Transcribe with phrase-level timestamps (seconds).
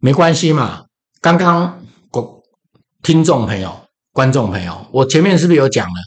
[0.00, 0.84] 没关系嘛。
[1.20, 2.24] 刚刚观
[3.02, 6.00] 听众朋友、观众朋友，我前面是不是有讲了？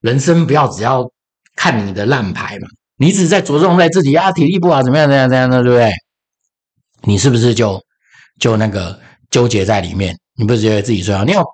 [0.00, 1.10] 人生不要只要
[1.54, 5.92] 看你的烂牌嘛，你只在着重在自己啊，体力不好怎么样怎样怎样的，对不对？
[7.02, 7.82] 你是不是就
[8.38, 8.98] 就那个
[9.30, 10.18] 纠结在里面？
[10.36, 11.24] 你不是觉得自己最好？
[11.24, 11.44] 你有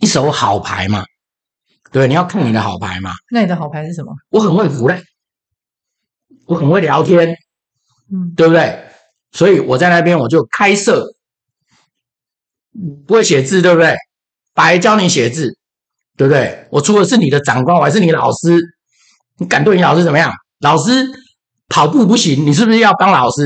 [0.00, 1.04] 一手好牌嘛？
[1.92, 3.12] 对，你要看你的好牌嘛。
[3.30, 4.12] 那你的好牌是什么？
[4.30, 5.00] 我很会胡嘞，
[6.46, 7.36] 我很会聊天，
[8.12, 8.84] 嗯，对不对？
[9.30, 11.12] 所以我在那边我就开设。
[13.06, 13.94] 不会写字，对不对？
[14.54, 15.56] 白教你写字，
[16.16, 16.66] 对不对？
[16.70, 18.60] 我除了是你的长官，我还是你老师。
[19.38, 20.32] 你敢对你老师怎么样？
[20.60, 21.06] 老师
[21.68, 23.44] 跑步不行，你是不是要当老师？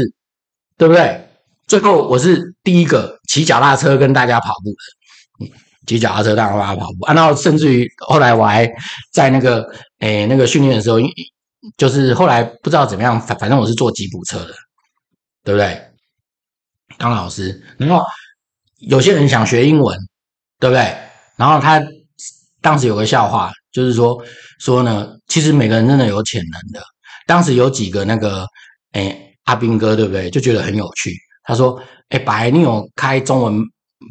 [0.79, 1.29] 对不对？
[1.67, 4.71] 最后我是第一个骑脚踏车跟大家跑步
[5.45, 5.53] 的，
[5.87, 7.13] 骑脚踏车带大家跑步。
[7.13, 8.71] 然后甚至于后来我还
[9.13, 9.69] 在那个
[9.99, 10.99] 诶那个训练的时候，
[11.77, 14.55] 就是后来不知道怎么样，反反正我是坐吉普车的，
[15.43, 15.77] 对不对？
[16.99, 18.01] 当老师，然后。
[18.81, 19.99] 有些人想学英文，
[20.59, 20.97] 对不对？
[21.37, 21.83] 然后他
[22.61, 24.23] 当时有个笑话，就是说
[24.59, 26.83] 说呢，其实每个人真的有潜能的。
[27.27, 28.47] 当时有几个那个，
[28.93, 30.29] 哎，阿兵哥，对不对？
[30.31, 31.13] 就觉得很有趣。
[31.45, 33.63] 他说：“哎，白，你有开中文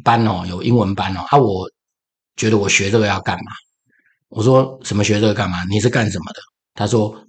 [0.02, 1.20] 班哦，有英文班哦。
[1.28, 1.70] 啊，我
[2.36, 3.52] 觉得我学这个要干嘛？”
[4.28, 5.64] 我说：“什么学这个干嘛？
[5.70, 6.40] 你是干什么的？”
[6.74, 7.26] 他说：“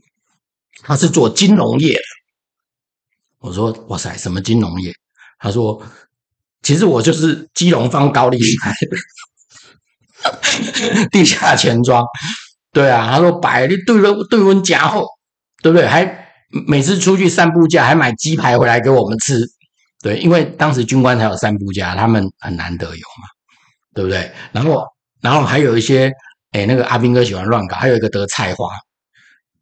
[0.84, 2.02] 他是做金融业的。”
[3.40, 4.94] 我说：“哇塞，什么金融业？”
[5.40, 5.82] 他说。
[6.62, 8.74] 其实我就是基隆方高利贷，
[11.12, 12.06] 地下钱庄，
[12.72, 15.06] 对啊，他说白你对温对温夹厚，
[15.64, 15.88] 对不对？
[15.88, 16.28] 还
[16.68, 19.40] 每次出去散步假还买鸡排回来给我们吃，
[20.04, 23.28] 对，因为当时军官才有散步假，他们很难得有嘛，
[23.96, 24.32] 对不对？
[24.52, 24.84] 然后
[25.22, 26.12] 然后还有一些，
[26.52, 28.70] 哎，那个阿兵哥喜欢乱搞，还有一个得菜花，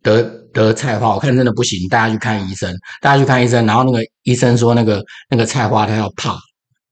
[0.04, 0.22] 得
[0.54, 6.38] 得菜花，我看真的不行，大家去看医生，大家去看医生，然后那个医生说那个那个菜花他要泡。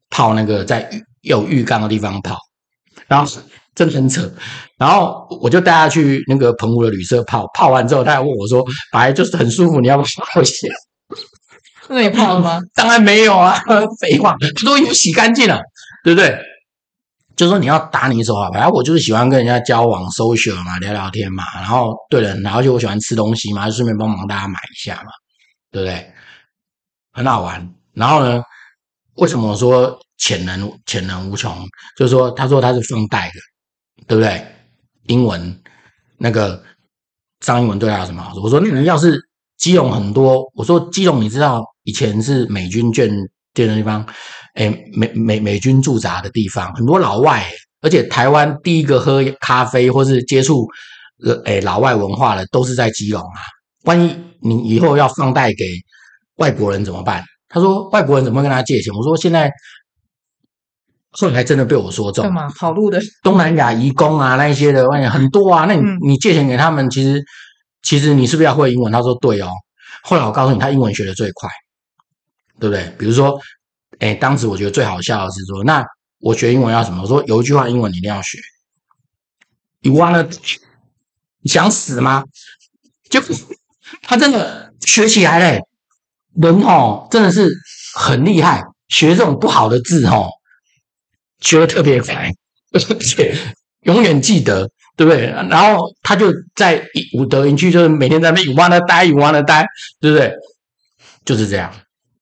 [0.10, 0.90] 泡那个在
[1.22, 2.38] 有浴缸的地方泡，
[3.08, 3.32] 然后
[3.76, 4.32] 真的很扯。
[4.78, 10.68] 然后我就带他去那个澎湖的旅社泡，泡完之后他还问我说：“白就是很舒服，你要不要泡一下？”
[11.90, 12.60] 那你泡了吗？
[12.76, 13.60] 当然没有啊，
[14.02, 14.36] 废话，
[14.66, 15.60] 都已经洗干净了，
[16.04, 16.38] 对不对？
[17.36, 21.44] 就说你要打你一手好牌，我就是喜欢跟人家交往、social 嘛，聊聊天嘛。
[21.56, 25.12] 然后对了，然后就我喜欢吃东西嘛，就顺便帮忙大家买一下嘛，
[25.72, 26.12] 对不对？
[27.14, 27.74] 很好玩。
[27.94, 28.44] 然后呢？
[29.18, 31.56] 为什么说潜能潜能无穷？
[31.98, 34.46] 就是说，他说他是放贷的，对不对？
[35.08, 35.62] 英文
[36.18, 36.62] 那个
[37.42, 38.42] 上英文对他有什么好处？
[38.42, 39.20] 我说，那你要是
[39.58, 43.10] 基隆很多，我说基隆，你知道以前是美军眷
[43.54, 44.06] 眷的地方，
[44.56, 47.48] 哎，美美美军驻扎的地方，很多老外，
[47.82, 50.68] 而且台湾第一个喝咖啡或是接触
[51.24, 53.42] 呃哎老外文化的，都是在基隆啊。
[53.84, 55.64] 万一你以后要放贷给
[56.36, 57.24] 外国人怎么办？
[57.50, 59.52] 他说：“外国人怎么会跟他借钱？”我说：“现在
[61.12, 62.26] 后来真的被我说中。”
[62.60, 63.00] 跑路的？
[63.24, 65.66] 东南亚移工啊，那一些的，很多啊。
[65.66, 67.24] 那你、嗯、你借钱给他们，其实
[67.82, 68.92] 其实你是不是要会英文？
[68.92, 69.50] 他说：“对哦。”
[70.04, 71.50] 后来我告诉你，他英文学的最快，
[72.60, 72.94] 对不对？
[72.98, 73.40] 比如说，
[74.00, 75.86] 哎，当时我觉得最好笑的是说：“那
[76.20, 78.38] 我学英文要什么？”我说：“有一句话英文你一定要学
[79.82, 80.28] ，You wanna？
[81.42, 82.24] 你想死吗？”
[83.10, 83.22] 就
[84.04, 85.62] 他真的学起来嘞。
[86.42, 87.52] 人哦，真的是
[87.96, 90.30] 很厉害，学这种不好的字哦，
[91.42, 92.32] 学的特别快，
[92.72, 93.36] 而且
[93.82, 95.28] 永远记得，对不对？
[95.28, 96.84] 然后他就在
[97.14, 99.66] 武德营区，就是每天在那边玩的呆，玩的呆，
[100.00, 100.32] 对不对？
[101.26, 101.74] 就是这样，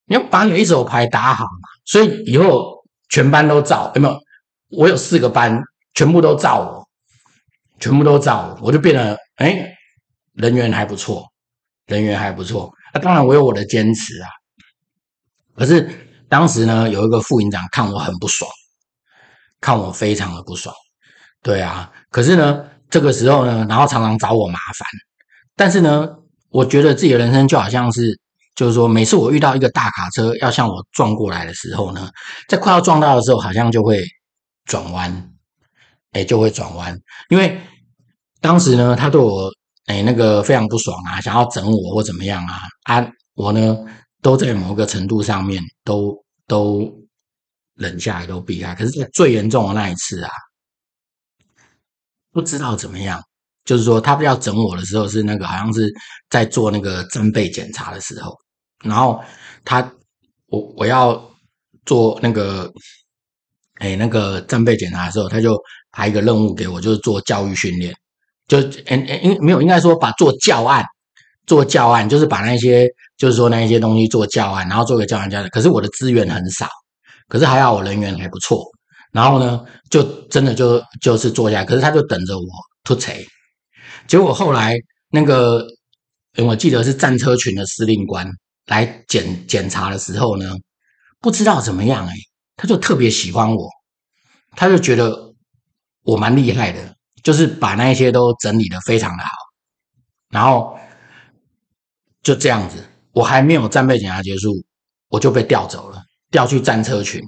[0.05, 1.69] 你要把你的一手牌打好嘛。
[1.85, 4.17] 所以以后全班都照，有没有？
[4.69, 5.61] 我有四个班，
[5.93, 6.87] 全部都照我，
[7.79, 9.75] 全部都照我，我就变得哎，
[10.33, 11.25] 人缘还不错，
[11.87, 12.73] 人缘还不错。
[12.95, 14.29] 那当然，我有我的坚持啊。
[15.53, 15.85] 可是
[16.29, 18.49] 当时呢，有一个副营长看我很不爽，
[19.59, 20.73] 看我非常的不爽。
[21.41, 24.87] 对啊，可是呢，这个时候呢，然后常常找我麻烦。
[25.57, 26.09] 但是呢，
[26.49, 28.17] 我觉得自己的人生就好像是，
[28.55, 32.09] 就是说，每次我遇到一个大卡车要向我撞过来的时候呢，
[32.47, 34.01] 在快要撞到的时候，好像就会
[34.63, 35.33] 转弯，
[36.13, 36.97] 哎，就会转弯。
[37.27, 37.59] 因为
[38.39, 39.51] 当时呢，他对我。
[39.85, 42.61] 哎，那个非常不爽啊，想要整我或怎么样啊？
[42.83, 43.77] 啊，我呢
[44.21, 46.15] 都在某个程度上面都
[46.47, 46.91] 都
[47.75, 48.73] 忍下来，都避开。
[48.73, 50.31] 可是最严重的那一次啊，
[52.31, 53.21] 不知道怎么样，
[53.63, 55.93] 就是说他要整我的时候是那个好像是
[56.29, 58.35] 在做那个战备检查的时候，
[58.83, 59.23] 然后
[59.63, 59.81] 他
[60.47, 61.23] 我我要
[61.85, 62.71] 做那个
[63.75, 65.55] 哎那个战备检查的时候，他就
[65.91, 67.95] 排一个任务给我，就是做教育训练。
[68.47, 70.85] 就嗯嗯，应没有应该说把做教案，
[71.47, 72.87] 做教案就是把那些
[73.17, 75.49] 就是说那一些东西做教案，然后做个教案教案。
[75.49, 76.67] 可是我的资源很少，
[77.27, 78.63] 可是还好我人缘还不错，
[79.11, 82.45] 然后呢，就真的就就是坐下来，可是他就等着我
[82.83, 83.25] 突锤。
[84.07, 84.75] 结果后来
[85.09, 85.65] 那个，
[86.37, 88.27] 我记得是战车群的司令官
[88.67, 90.53] 来检检查的时候呢，
[91.19, 92.13] 不知道怎么样哎，
[92.55, 93.67] 他就特别喜欢我，
[94.55, 95.33] 他就觉得
[96.03, 96.94] 我蛮厉害的，
[97.25, 99.29] 就是把那些都整理得非常的好，
[100.29, 100.77] 然后
[102.21, 104.53] 就这样子，我还没有战备检查结束，
[105.09, 106.03] 我就被调走了。
[106.29, 107.19] 调去战车群，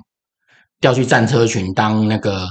[0.79, 2.45] 调去战车群当那个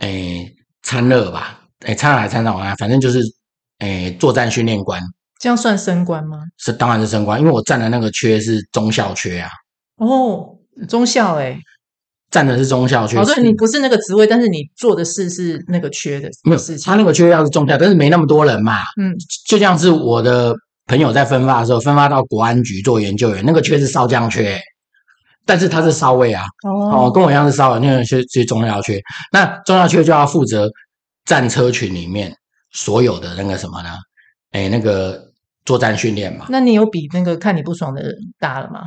[0.00, 3.22] 诶参热吧，诶参热还是参战啊，反正就是
[3.78, 5.00] 诶作战训练官。
[5.38, 6.42] 这样算升官吗？
[6.58, 9.48] 是，当然是升官，因为我站的那个缺是中校缺啊。
[9.96, 11.58] 哦，中校诶
[12.30, 13.16] 占的是中校区。
[13.16, 18.78] 哦，所以你不是那个职位，但是你做的事是那个缺的没有，他那个缺要是中校，但是没那么多人嘛。
[19.00, 19.14] 嗯，
[19.46, 20.54] 就像是我的
[20.86, 24.58] 朋友在分发的时候，分发到国安局做研究员，那个缺是少将缺。
[25.46, 29.00] 但是他是少尉啊，哦，哦，跟我一样是少尉，那个是是中校缺。
[29.32, 30.70] 那中校缺就要负责
[31.24, 32.32] 战车群里面
[32.72, 33.90] 所有的那个什么呢？
[34.52, 35.20] 哎，那个
[35.64, 36.46] 作战训练嘛。
[36.50, 38.80] 那你有比那个看你不爽的人大了吗？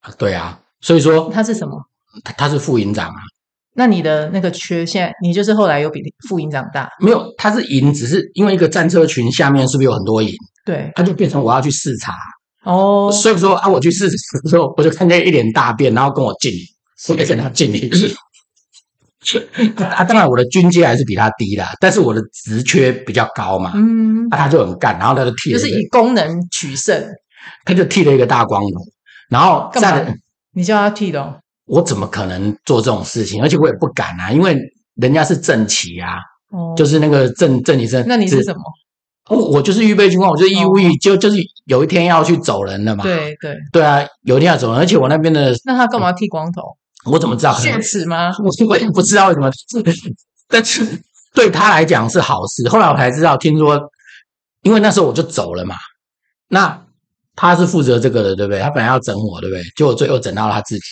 [0.00, 1.80] 啊对啊，所以说他是什么？
[2.24, 3.20] 他他是副营长啊。
[3.74, 6.88] 那你的那个缺，现在你就是后来有比副营长大？
[7.00, 10.34] 没有，他是营，只是因为一个战车群下面是不是有很多营？
[10.66, 12.12] 对，他就变成我要去视察。
[12.64, 16.58] 哦，oh, 所以说啊，我去视察的时候，我就看见一脸大便，然后跟我敬礼，
[17.08, 17.90] 我也跟他敬礼。
[19.76, 23.72] 啊，当然我的军阶还是比他低啦，但是我的职缺比较高嘛。
[23.76, 27.02] 嗯，啊，他就很干，然后他就剃了，就是以功能取胜，
[27.64, 28.80] 他就剃了一个大光头，
[29.30, 30.12] 然后干嘛？
[30.52, 31.38] 你叫他剃的哦？
[31.70, 33.40] 我怎么可能做这种事情？
[33.42, 34.58] 而且我也不敢啊，因为
[34.96, 36.16] 人家是正旗啊，
[36.50, 38.04] 哦，就是那个正正旗生。
[38.08, 38.60] 那你是什么？
[39.28, 41.36] 我我就是预备军官，我就是义务役，就就是
[41.66, 43.04] 有一天要去走人了嘛。
[43.04, 45.52] 对对对啊，有一天要走人，而且我那边的。
[45.64, 46.62] 那他干嘛剃光头？
[47.06, 47.54] 我怎么知道？
[47.54, 48.32] 血耻吗？
[48.42, 49.48] 我我也不知道为什么，
[50.48, 50.84] 但是
[51.32, 52.68] 对他来讲是好事。
[52.68, 53.80] 后来我才知道，听说，
[54.62, 55.76] 因为那时候我就走了嘛。
[56.48, 56.82] 那
[57.36, 58.58] 他是负责这个的，对不对？
[58.60, 59.62] 他本来要整我，对不对？
[59.76, 60.82] 结果最后整到了他自己，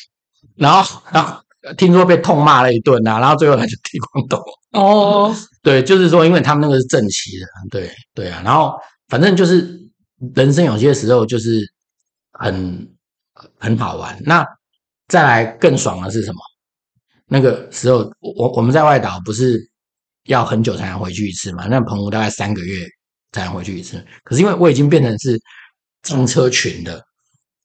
[0.59, 1.41] 然后然后
[1.77, 4.43] 听说被痛骂了一顿啊，然后最后他就剃光头。
[4.73, 5.35] 哦。
[5.63, 8.75] 对，就是说，因为他们那个是正旗的，对对啊，然后
[9.09, 9.79] 反正就是
[10.35, 11.61] 人生有些时候就是
[12.33, 12.89] 很
[13.59, 14.19] 很好玩。
[14.25, 14.47] 那
[15.09, 16.41] 再来更爽的是什么？
[17.27, 19.61] 那个时候我我们在外岛不是
[20.25, 21.67] 要很久才能回去一次嘛？
[21.67, 22.87] 那澎湖大概三个月
[23.33, 24.03] 才能回去一次。
[24.25, 25.39] 可是因为我已经变成是
[26.03, 27.05] 战车群的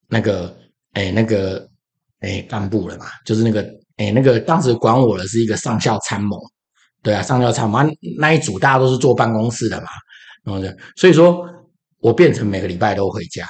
[0.09, 0.53] 那个
[0.91, 1.65] 哎那个
[2.23, 3.61] 哎干部了嘛，就是那个
[3.97, 6.37] 哎那个当时管我的是一个上校参谋。
[7.03, 7.79] 对啊，上校参谋
[8.17, 9.87] 那一组大家都是坐办公室的嘛，
[10.45, 11.45] 然后就所以说
[11.99, 13.45] 我变成每个礼拜都回家。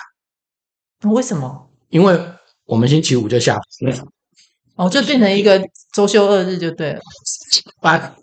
[1.03, 1.69] 为什么？
[1.89, 2.19] 因为
[2.65, 4.07] 我们星期五就下班。
[4.75, 5.61] 哦，就变成一个
[5.93, 6.99] 周休二日就对了。
[7.79, 8.15] 班，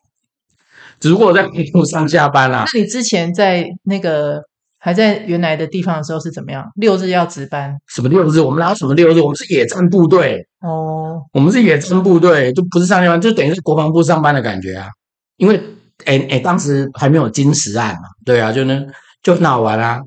[0.99, 2.65] 只不过我在北部上下班啦。
[2.75, 4.43] 那你之前在那个
[4.83, 6.67] 还在原来的地方的时候是怎么样？
[6.77, 7.77] 六日要值班？
[7.87, 8.41] 什么六日？
[8.41, 9.21] 我们哪有什么六日？
[9.21, 10.45] 我们是野战部队。
[10.61, 14.89] 哦，我们是野战部队，就不是上下班，就等于是国防部上班的感觉啊。
[15.37, 15.63] 因为，
[16.07, 18.87] 哎哎，当时还没有金石案嘛，对啊，就能
[19.23, 20.01] 就很好玩啊，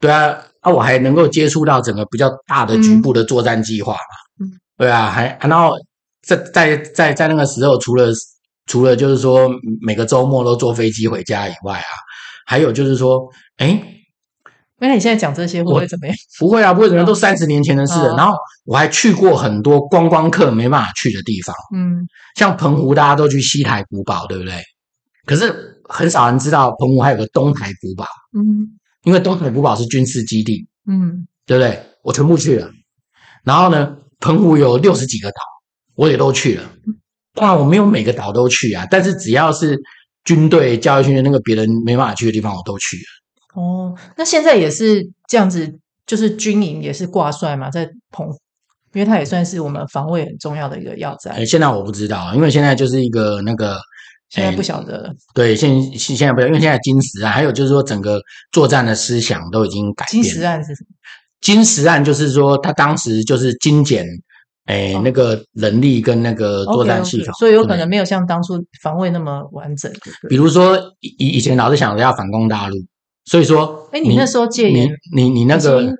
[0.00, 5.72] 对啊，啊，我还能够接触到整个比较大的局部的作战计划嘛，嗯，对啊，还然后
[6.24, 8.06] 在在在在那个时候，除了
[8.66, 9.48] 除了就是说
[9.80, 11.90] 每个周末都坐飞机回家以外啊，
[12.46, 13.20] 还有就是说，
[13.56, 13.80] 哎，
[14.88, 16.16] 那你现在讲这些会不会怎么样？
[16.40, 18.16] 不会啊，不会怎么样，都三十年前的事了。
[18.16, 18.34] 然后
[18.64, 24.60] 我还去过很多观光客没办法去的地方，嗯，像澎湖大家都去西台古堡，对不对？
[25.24, 28.04] 可是很少人知道澎湖还有个东台古堡，
[28.36, 28.66] 嗯，
[29.04, 31.80] 因为东台古堡是军事基地，嗯，对不对？
[32.02, 32.68] 我全部去了。
[33.44, 35.36] 然后呢，澎湖有六十几个岛，
[35.94, 36.64] 我也都去了。
[37.34, 39.78] 当然我没有每个岛都去啊，但是只要是
[40.24, 43.21] 军队教育训练那个别人没办法去的地方，我都去了。
[43.54, 48.38] 哦，那现在也是这样子，就是军营也是挂帅嘛，在澎湖，
[48.94, 51.30] 因为它也算是我们防卫很重要的一个要塞。
[51.30, 53.78] 哎，现在我不知道，因为现在就是一个那个。
[54.34, 58.18] 现在不晓得了，对，现现现在不晓得，因为现在金石案，还有就是说整个
[58.50, 60.22] 作战的思想都已经改变。
[60.22, 60.88] 金石案是什么？
[61.42, 64.06] 金石案就是说，他当时就是精简，
[64.64, 69.92] 哎，那个人力跟那个作战系统，所以有可能没有像当初防卫那么完整。
[70.30, 72.78] 比如说以以前老是想着要反攻大陆，
[73.24, 75.92] 所以说，哎，你那时候戒严，你你那个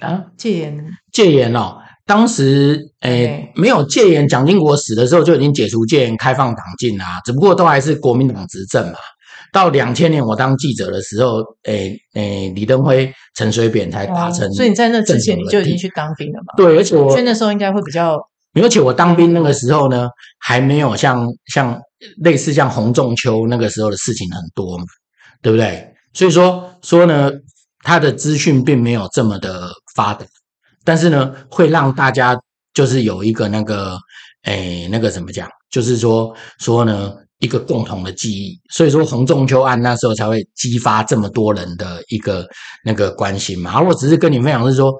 [0.00, 1.78] 啊，戒严戒严哦。
[2.04, 7.20] 当时，诶，欸、没有戒严，蒋经国死的时候就已经解除戒严，开放党禁啦。
[7.24, 8.98] 只不过都还是国民党执政嘛。
[9.52, 14.52] 到两千年我当记者的时候，诶、欸、诶、欸，李登辉、陈水扁才达成、哦。
[14.52, 16.54] 所以你在那之前你就已经去当兵了嘛？
[16.56, 18.18] 对，而且我所以那时候应该会比较
[18.62, 21.80] 而且我当兵那个时候呢，还没有像像
[22.18, 24.84] 类似像洪仲秋那个时候的事情很多嘛，
[25.42, 25.94] 对不对？
[26.12, 27.30] 所以说说呢，
[27.80, 30.24] 他的资讯并没有这么的发达，
[30.84, 32.38] 但是呢，会让大家
[32.72, 33.98] 就是有一个那个，
[34.42, 35.48] 哎，那个怎么讲？
[35.70, 37.14] 就是说说呢。
[37.40, 42.46] 一个共同的记忆，所以说洪仲秋案那时候才会激发这么多人的一个
[42.82, 43.72] 那个关心嘛。
[43.74, 44.90] 而我只是跟你分享是说，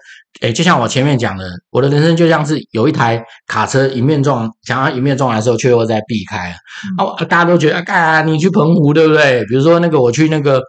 [0.42, 6.56] 诶，就像我前面讲的，我的人生就像是有一台卡车迎面撞，想要迎面撞来的时候，却又在避开啊。
[6.98, 9.42] 哦，大家都觉得，啊，你去澎湖对不对？
[9.46, 10.60] 比如说那个我去那个，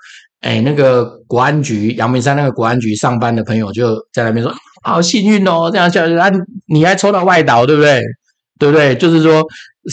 [0.42, 6.32] 诶，那个国安局阳明山那个国安局上班的朋友就在那边说，好幸运哦，这样下去，啊，
[6.68, 8.02] 你还抽到外岛对不对？
[8.58, 8.96] 对不对？
[8.96, 9.44] 就是说。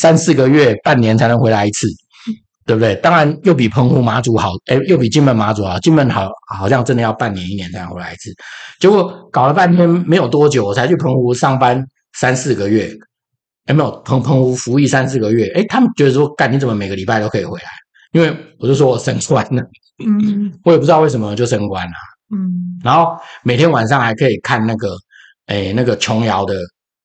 [0.00, 1.86] 三四个月、半年才能回来一次，
[2.66, 2.94] 对不对？
[2.96, 5.78] 当然又比澎湖马祖好，哎，又比金门马祖好。
[5.80, 8.30] 金门好，好像真的要半年、一年才能回来一次。
[8.80, 11.84] 结果搞了半天没有多久，我才去澎湖上班
[12.18, 12.90] 三四个月，
[13.66, 17.66] 哎，没有澎澎湖服役三四个月，哎，他们觉得说，干你怎么每个礼拜都可以回来？
[18.12, 19.62] 因为我就说我升官了，
[20.04, 21.94] 嗯，我也不知道为什么就升官了，
[22.34, 24.96] 嗯，然后每天晚上还可以看那个，
[25.46, 26.54] 哎，那个琼瑶的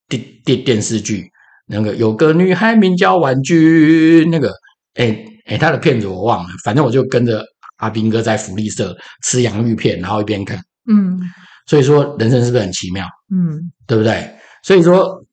[0.07, 1.29] 电电电视剧。
[1.71, 4.51] 那个有个女孩名叫婉君，那个
[4.95, 7.45] 诶诶，他的片子我忘了，反正我就跟着
[7.77, 10.57] 阿兵哥在福利社吃洋芋片，然后一边看，
[10.89, 11.19] 嗯，
[11.67, 13.05] 所以说人生是不是很奇妙？
[13.31, 14.35] 嗯，对不对？
[14.63, 15.23] 所以说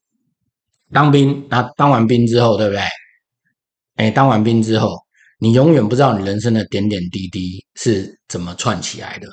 [0.92, 2.82] 当兵，那当完兵之后，对不对？
[3.96, 4.94] 诶，当完兵之后，
[5.38, 9.26] 你永远不知道你人生的点点滴滴是怎么串起来的。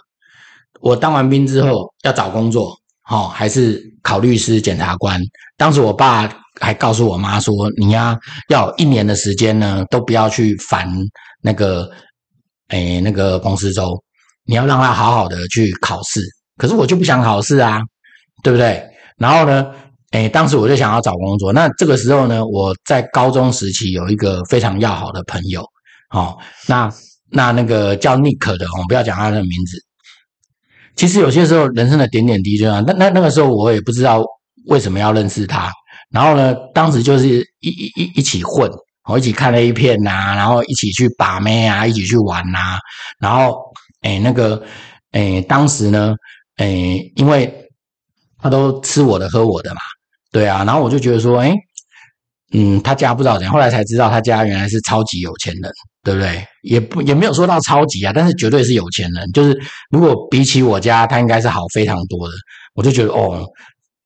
[0.79, 5.19] 我当完兵之后要找工作，好，还是考律师、检察官？
[5.57, 6.39] 当时我爸。
[6.59, 8.17] 还告诉我妈说：“你呀，
[8.49, 10.87] 要一年的时间呢，都不要去烦
[11.41, 11.89] 那个，
[12.69, 14.01] 诶，那个彭思周，
[14.45, 16.21] 你要让他好好的去考试。
[16.57, 17.81] 可是我就不想考试啊，
[18.43, 18.83] 对不对？
[19.17, 19.71] 然后呢，
[20.11, 21.51] 诶，当时我就想要找工作。
[21.51, 25.63] 那这个时候呢，我在高中时期有一个非常要好的朋友，
[26.11, 26.91] 哦，那
[27.31, 29.77] 那那个叫 Nick 的，我们不要讲他的名字。
[30.95, 34.23] 其实有些时候人生的点点滴滴啊，那那那个时候我也不知道
[34.67, 35.71] 为什么要认识他。”
[36.13, 37.27] 然后呢，当时就是
[37.61, 38.69] 一一一一起混，
[39.09, 42.77] 我一起看 A 片呐，然后一起去把妹啊，一起去玩呐。
[43.19, 43.57] 然后，
[44.03, 44.61] 诶，那个，
[45.13, 46.15] 诶，当时呢，
[46.57, 47.51] 诶，因为
[48.39, 49.81] 他都吃我的喝我的嘛，
[50.31, 50.63] 对啊。
[50.63, 51.51] 然后我就觉得说，诶，
[52.53, 55.71] 嗯，他家不知道怎样，后来才知道他家原来是超级有钱人，
[56.03, 56.45] 对不对？
[56.61, 59.31] 也不也没有说到超级啊，但是绝对是有钱人。
[59.33, 62.35] 就是如果比起我家，他应该是好非常多的。
[62.75, 63.47] 我就觉得，哦。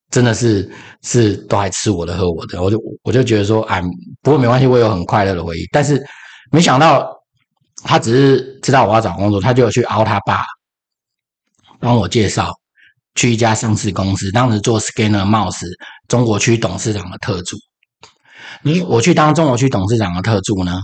[0.10, 0.70] 真的是
[1.04, 3.82] 是都还吃我的喝我的，我就我就觉得说，哎，
[4.22, 5.68] 不过没关系，我有很快乐的回忆。
[5.70, 6.02] 但是
[6.50, 7.14] 没想到
[7.84, 10.46] 他只是知道我要找工作，他就去凹他爸
[11.80, 12.54] 帮我介绍
[13.16, 15.68] 去一家上市公司，当时做 Scanner Mouse
[16.08, 17.58] 中国区董事长的特助。
[18.64, 20.80] 你我去当中国区董事长的特助呢，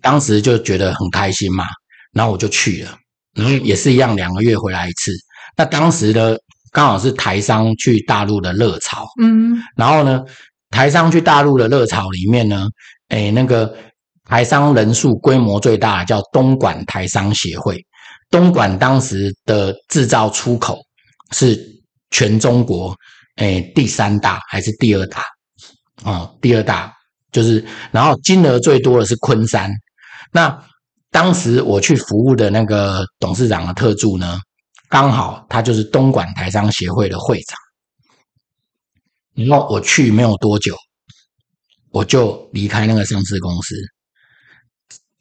[0.00, 1.66] 当时就觉得很开心嘛，
[2.12, 2.98] 然后我就去了，
[3.34, 5.12] 然后也是一样，两个月回来一次。
[5.56, 6.36] 那当时的。
[6.72, 10.24] 刚好是台商去大陆的热潮，嗯，然后呢，
[10.70, 12.66] 台商去大陆的热潮里面呢，
[13.08, 13.72] 哎，那个
[14.24, 17.78] 台商人数规模最大的叫东莞台商协会，
[18.30, 20.78] 东莞当时的制造出口
[21.32, 21.62] 是
[22.10, 22.96] 全中国
[23.36, 25.22] 哎第三大还是第二大？
[26.04, 26.90] 哦，第二大
[27.30, 29.70] 就是，然后金额最多的是昆山，
[30.32, 30.58] 那
[31.10, 34.40] 当时我去服务的那个董事长的特助呢？
[34.92, 37.58] 刚好他就是东莞台商协会的会长，
[39.34, 40.76] 然后我去没有多久，
[41.90, 43.74] 我就离开那个上市公司，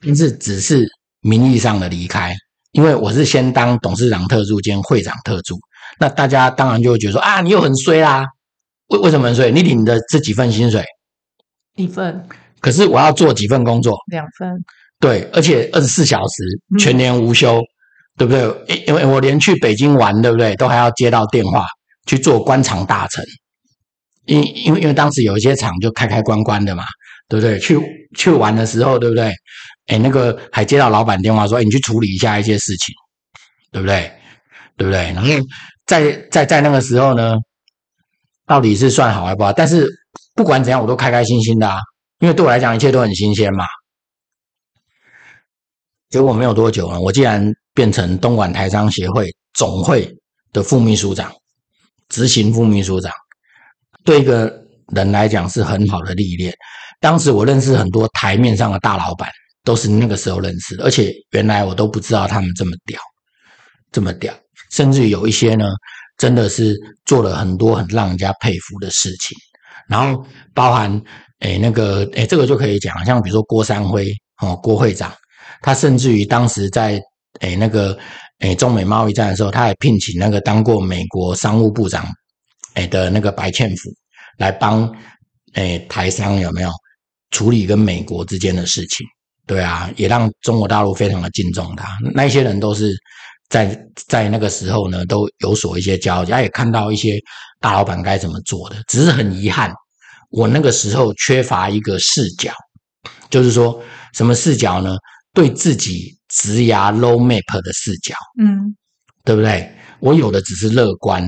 [0.01, 0.85] 但是只是
[1.21, 2.35] 名义上的离开，
[2.73, 5.57] 因为我是先当董事长特助兼会长特助，
[6.01, 8.25] 那大家当然就会觉得说啊，你又很衰啦，
[8.87, 9.51] 为为什么很衰？
[9.51, 10.83] 你领的这几份薪水？
[11.77, 12.27] 一份。
[12.59, 13.97] 可是我要做几份工作？
[14.07, 14.49] 两份。
[14.99, 16.43] 对，而且二十四小时，
[16.77, 17.61] 全年无休。
[18.21, 18.75] 对不对？
[18.75, 20.55] 因因为我连去北京玩，对不对？
[20.55, 21.65] 都还要接到电话
[22.05, 23.25] 去做官场大臣。
[24.25, 26.83] 因因为因为当时有一些厂就开开关关的嘛，
[27.27, 27.57] 对不对？
[27.57, 27.79] 去
[28.15, 29.33] 去玩的时候，对不对？
[29.87, 32.93] 哎，那个还接到老板电话说，哎，你去处理一下一些事情，
[33.71, 34.11] 对不对？
[34.77, 35.11] 对不对？
[35.13, 35.27] 然后
[35.87, 37.35] 在在在那个时候呢，
[38.45, 39.51] 到底是算好还不好？
[39.51, 39.89] 但是
[40.35, 41.79] 不管怎样，我都开开心心的啊，
[42.19, 43.65] 因为对我来讲，一切都很新鲜嘛。
[46.11, 47.51] 结果没有多久了，我竟然。
[47.73, 50.13] 变成东莞台商协会总会
[50.53, 51.31] 的副秘书长，
[52.09, 53.11] 执行副秘书长，
[54.03, 54.53] 对一个
[54.93, 56.53] 人来讲是很好的历练。
[56.99, 59.29] 当时我认识很多台面上的大老板，
[59.63, 62.99] 都是那个时候认识，而且原来我都不知道他们这么屌，
[63.91, 64.33] 这么屌，
[64.71, 65.65] 甚至有一些呢，
[66.17, 66.75] 真的是
[67.05, 69.37] 做了很多很让人家佩服的事情。
[69.87, 70.23] 然后
[70.53, 71.01] 包含
[71.39, 75.11] 诶那个诶这个就可以讲，像比如说郭三辉哦，郭会长，
[75.61, 77.01] 他甚至于当时在
[77.39, 77.97] 诶那个
[78.39, 82.05] 诶中美贸易战的时候，他还聘请那个当过美国商务部长
[82.75, 83.89] 诶的那个白劝福
[84.37, 84.93] 来帮
[85.53, 86.69] 诶台商有没有
[87.31, 89.05] 处理跟美国之间的事情。
[89.47, 91.97] 对啊，也让中国大陆非常的敬重他。
[92.13, 92.95] 那些人都是
[93.49, 97.19] 在在那个时候呢，都有所一些交集，他也看到一些
[97.59, 98.77] 大老板该怎么做的。
[98.87, 99.73] 只是很遗憾，
[100.29, 102.53] 我那个时候缺乏一个视角，
[103.29, 103.81] 就是说
[104.13, 104.95] 什么视角呢？
[105.33, 108.75] 对自己职涯 roadmap 的视角，嗯，
[109.23, 109.71] 对不对？
[109.99, 111.23] 我有的只是乐观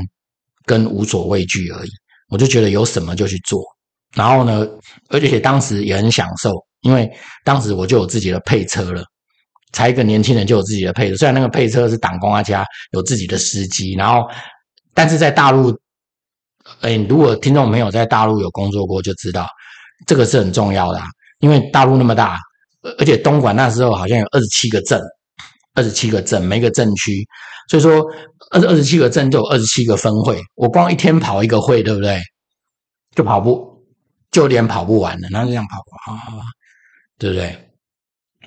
[0.66, 1.90] 跟无所畏惧而已。
[2.30, 3.62] 我就觉得有什么就去做，
[4.16, 4.66] 然后呢，
[5.10, 6.52] 而且当时也很享受。
[6.82, 7.10] 因为
[7.46, 9.06] 当时我就有自己的配车了，
[9.72, 11.16] 才一个年轻人就有自己的配车。
[11.16, 14.28] 虽然那个配车是党公家有自己的司机，然后
[14.94, 15.74] 但是在大陆，
[16.82, 19.48] 哎，如果听众朋友在大陆有工作过，就知道
[20.06, 21.06] 这个是很重要的啊。
[21.40, 22.38] 因为大陆那么大，
[22.98, 25.02] 而且东莞那时候好像有二十七个镇，
[25.74, 27.26] 二十七个镇，每个镇区，
[27.70, 28.06] 所以说
[28.52, 30.42] 二二十七个镇就有二十七个分会。
[30.56, 32.22] 我光一天跑一个会，对不对？
[33.16, 33.84] 就跑不，
[34.32, 35.28] 就连跑不完了。
[35.32, 36.44] 然后这样跑，好好好。
[37.20, 37.58] 对不对？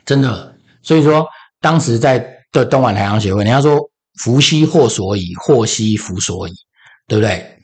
[0.05, 1.27] 真的，所以说
[1.61, 2.19] 当时在
[2.53, 3.79] 的东莞台商协会，人家说
[4.23, 6.53] 福兮祸所倚，祸兮福所倚，
[7.07, 7.59] 对不对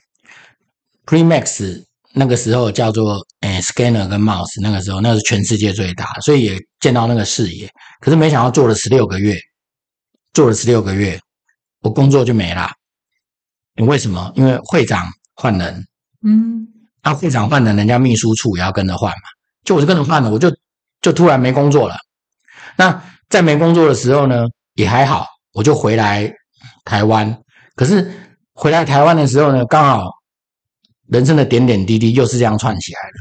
[1.05, 7.69] ？Premax 那个时候叫做诶 Scanner 跟 Mouse，那个时候那是全世界最大，所以也见到那个视野。
[7.99, 9.37] 可是没想到做了十六个月，
[10.33, 11.19] 做了十六个月，
[11.81, 12.69] 我工作就没了。
[13.75, 14.31] 你为什么？
[14.35, 15.85] 因为会长换人，
[16.25, 16.67] 嗯，
[17.03, 19.27] 那、啊、会长换人，人家秘书处也要跟着换嘛，
[19.65, 20.53] 就我就跟着换了，我就。
[21.01, 21.97] 就突然没工作了，
[22.77, 26.31] 那在没工作的时候呢，也还好，我就回来
[26.85, 27.37] 台湾。
[27.75, 28.09] 可是
[28.53, 30.09] 回来台湾的时候呢，刚好
[31.07, 33.15] 人生的点点滴滴又是这样串起来的。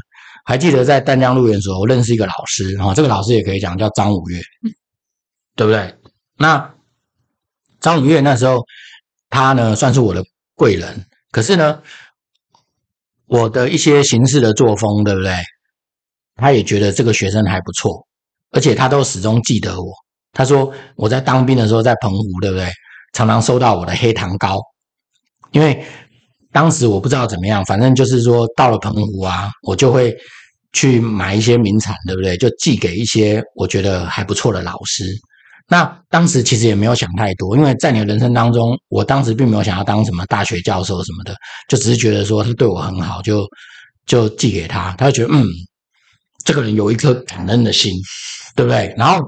[0.44, 4.40] 还记得在淡江路园的时候，我认识一个老师啊，这个老师也可以讲叫张五岳，
[5.54, 5.94] 对不对？
[6.36, 6.74] 那
[7.80, 8.64] 张五岳那时候
[9.30, 10.22] 他呢算是我的
[10.54, 11.80] 贵人，可是呢，
[13.26, 15.32] 我的一些行事的作风，对不对？
[16.34, 18.04] 他也觉得这个学生还不错，
[18.50, 19.92] 而且他都始终记得我。
[20.32, 22.68] 他说我在当兵的时候在澎湖，对不对？
[23.12, 24.58] 常常收到我的黑糖糕，
[25.50, 25.84] 因为
[26.52, 30.14] 当时我不知道怎么样，反正就是说到了澎湖啊，我就会
[30.72, 32.36] 去买一些名产，对不对？
[32.36, 35.04] 就寄给一些我觉得还不错的老师。
[35.68, 41.34] 那当时其实也没有想太多，因为在你的人生当中，我当时并没有想要当什么大学教授什么的，
[41.68, 43.46] 就只是觉得说他对我很好，就
[44.06, 45.44] 就寄给他，他就觉得嗯。
[46.44, 47.92] 这个人有一颗感恩的心，
[48.56, 48.92] 对不对？
[48.98, 49.24] 然后，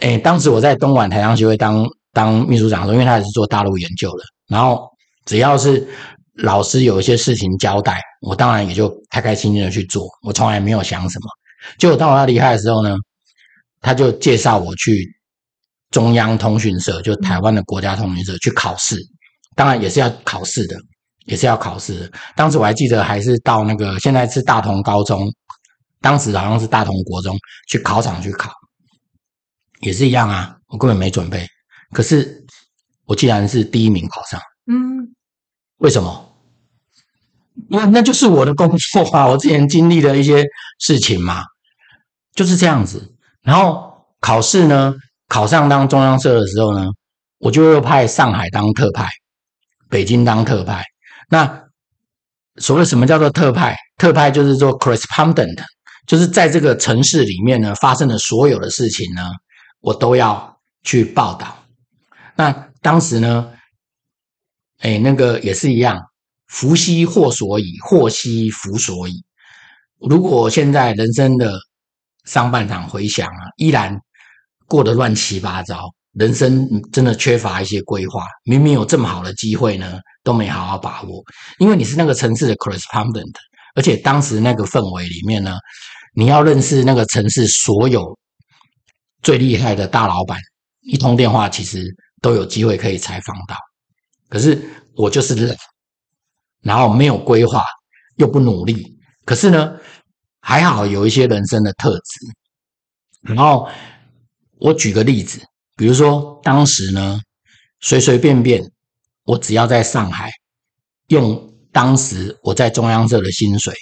[0.00, 4.88] 诶，当时我在东莞台商协会当当秘书长的时候，因为他也是做大陆研究的，然后
[5.26, 5.86] 只要是
[6.34, 11.26] 老师有一些事情交代，我当然也就开开心心的去做，我从来没有想什么。
[11.78, 12.94] 结果当我要离开的时候呢，
[13.80, 15.06] 他就介绍我去
[15.90, 18.96] 中央通讯社，就台湾的国家通讯社去考试，
[19.54, 20.76] 当然也是要考试的，
[21.26, 22.12] 也是要考试的。
[22.34, 25.32] 当时我还记得，还是到那个现在是大同高中。
[26.00, 28.50] 当时好像是大同国中去考场去考，
[29.82, 31.46] 也是一样啊，我根本没准备。
[31.92, 32.44] 可是
[33.04, 35.14] 我竟然是第一名考上，嗯，
[35.82, 36.28] 为什么？
[37.68, 40.44] 因为那就是我的工作啊， 我之前经历的一些
[40.78, 41.42] 事情嘛，
[42.34, 43.14] 就是这样子。
[43.42, 44.94] 然后考试呢，
[45.28, 46.86] 考上当中央社的时候呢，
[47.38, 49.08] 我就又派上海当特派，
[49.90, 50.84] 北京当特派。
[51.28, 51.64] 那
[52.56, 53.76] 所谓什么叫做特派？
[53.98, 55.62] 特派就是做 correspondent。
[56.06, 59.22] 就是在这个城市里面呢，发生的所有的事情呢，
[59.80, 61.56] 我都要去报道。
[62.36, 63.52] 那当时呢，
[64.82, 66.00] 哎，那个也是一样，
[66.48, 69.24] 福兮祸所倚，祸兮福所倚。
[70.00, 71.56] 如果现在人生的
[72.24, 73.96] 上半场回想啊，依然
[74.66, 78.24] 过得乱七八糟，人生真的缺乏一些规划。
[78.44, 81.22] 明明有这么好的机会呢，都没好好把握，
[81.58, 83.32] 因为你是那个城市的 correspondent。
[83.74, 85.56] 而且当时那个氛围里面呢，
[86.14, 88.18] 你要认识那个城市所有
[89.22, 90.38] 最厉害的大老板，
[90.80, 91.86] 一通电话其实
[92.20, 93.56] 都有机会可以采访到。
[94.32, 94.58] 可是
[94.94, 95.54] 我就是懒，
[96.62, 97.62] 然后没有规划，
[98.16, 98.96] 又不努力。
[99.26, 99.76] 可是呢，
[100.40, 102.02] 还好有一些人生的特质。
[103.20, 103.68] 然后
[104.58, 105.38] 我举个例子，
[105.76, 107.20] 比如说当时呢，
[107.80, 108.64] 随随便便，
[109.24, 110.30] 我只要在上海
[111.08, 111.50] 用。
[111.70, 113.74] 当时我在中央社的薪水，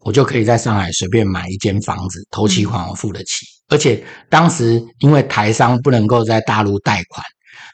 [0.00, 3.46] 我就可以在上海随便买一间房子，头期款我付得起。
[3.68, 7.24] 而且当时因为台商不能够在大陆贷款，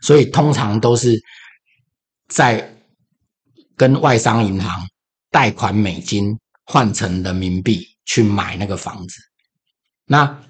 [0.03, 1.19] 所以通常都是
[2.29, 2.77] 在
[3.77, 4.87] 跟外商银行
[5.31, 9.21] 贷款美金换成人民币去买那个房子。
[10.07, 10.41] 那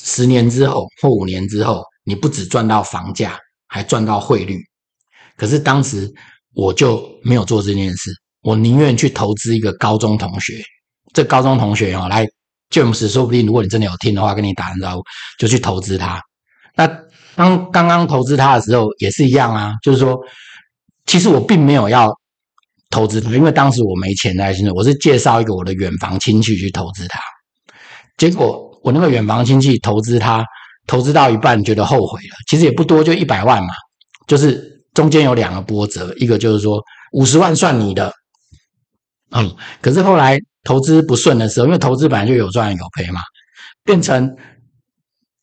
[0.00, 4.58] 十年之后或五年之后，你不只赚到房价，还赚到汇率。
[5.36, 6.12] 可是当时
[6.54, 8.10] 我就没有做这件事，
[8.42, 10.62] 我宁愿去投资一个高中同学。
[11.12, 12.26] 这高中同学哦，来
[12.70, 15.02] James，说不定如果你真的有听的话，跟你打声招呼，
[15.38, 16.22] 就去投资他。
[16.74, 16.86] 那
[17.34, 20.18] 当刚刚投资他的时候也是一样啊，就是说，
[21.06, 22.12] 其实我并没有要
[22.90, 27.18] 投资他，因为当时我没钱在身，我是介绍一个我的远房亲戚去投资他。
[28.16, 30.44] 结果我那个远房亲戚投资他，
[30.86, 33.72] 投资到一半觉得后悔了，其实也不多，就一百万嘛，
[34.26, 34.74] 就是。
[34.96, 38.10] 中间有两个波折，一个就是说五十万算你的，
[39.30, 43.20] 嗯，可是后来投资不顺的时候，因为投资本来就有赚有赔嘛，
[43.84, 44.34] 变成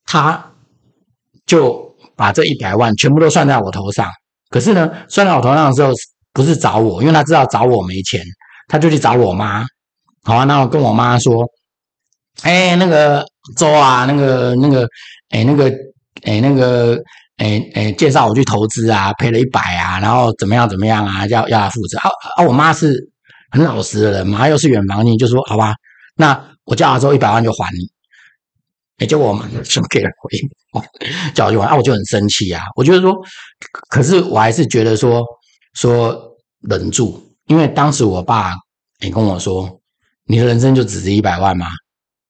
[0.05, 0.53] 他
[1.45, 4.09] 就把这一百万全部都算在我头上。
[4.53, 5.91] 可是呢，算在我头上的时候
[6.31, 8.21] 不是找我，因为他知道找我没钱，
[8.67, 9.65] 他就去找我妈。
[10.23, 11.43] 好啊，那我跟我妈说，
[12.43, 13.25] 哎，那个
[13.57, 14.87] 周啊，那个那个，
[15.31, 15.71] 哎，那个，
[16.23, 16.97] 哎，那个。
[17.37, 22.45] 哎哎，介绍我去投资啊，赔了一百啊，然后怎么样怎么样啊，要要他负责啊啊！
[22.45, 22.93] 我妈是
[23.49, 25.73] 很老实的人嘛，又是远房亲，就说好吧，
[26.15, 27.79] 那我叫阿周一百万就还你。
[28.97, 33.15] 哎，结果我妈就给了回应，叫我就还啊，我就很生气啊， 我觉得说，
[33.89, 35.23] 可是我还是觉得说
[35.73, 38.53] 说忍住，因为当时我爸
[38.99, 39.79] 也跟我说，
[40.25, 41.67] 你的人生就只值一百万嘛，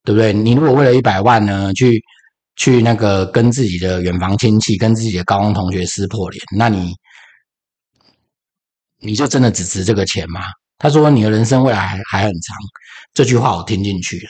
[0.04, 0.34] 对不对？
[0.34, 2.04] 你如果为了一百万呢去。
[2.56, 6.94] 去那个跟自己的远房亲戚、跟自己的高中同学撕破脸，那你
[9.00, 10.40] 你就真的只值这个钱吗？
[10.78, 12.56] 他说你的人生未来还还很长，
[13.12, 14.30] 这句话我听进去了，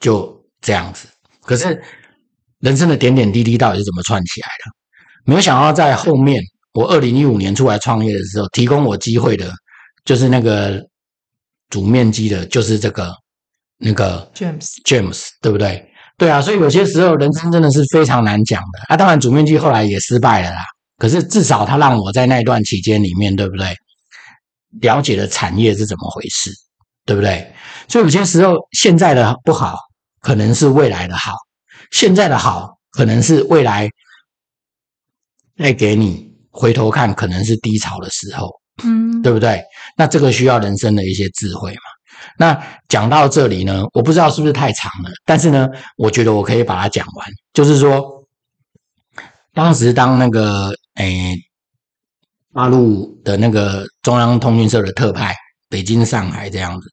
[0.00, 1.06] 就这样子。
[1.46, 1.80] 可是
[2.58, 4.72] 人生的点点滴滴到底是怎么串起来的？
[5.24, 6.42] 没有想到在后面，
[6.74, 9.52] 我二零一五年出来创业的时候，提供我机会的，
[10.04, 10.84] 就是那个
[11.70, 13.12] 煮面积的，就是这个
[13.78, 15.90] 那个 James James，对不对？
[16.18, 18.96] 对啊，所以有些时候人生真的是非常难讲的啊。
[18.96, 20.62] 当然，煮面积后来也失败了啦。
[20.98, 23.74] 可是至少他让我在那段期间里面，对不对？
[24.80, 26.50] 了解了产业是怎么回事，
[27.04, 27.52] 对不对？
[27.88, 29.76] 所以有些时候现在的不好，
[30.26, 31.34] 可能是未来的好；
[31.92, 33.88] 现在的好，可能是未来
[35.56, 38.50] 再给你回头看，可能是低潮的时候，
[38.82, 39.62] 嗯，对不对？
[39.96, 41.80] 那这个需要人生的一些智慧嘛。
[42.36, 47.28] 那讲到这里呢，我不知道是不是太长了，但是呢，我觉得我可以把它讲完。
[47.52, 48.26] 就是说，
[49.54, 51.36] 当时当那个诶
[52.52, 55.32] 大陆的那个中央通讯社的特派，
[55.68, 56.88] 北京、上海这样子。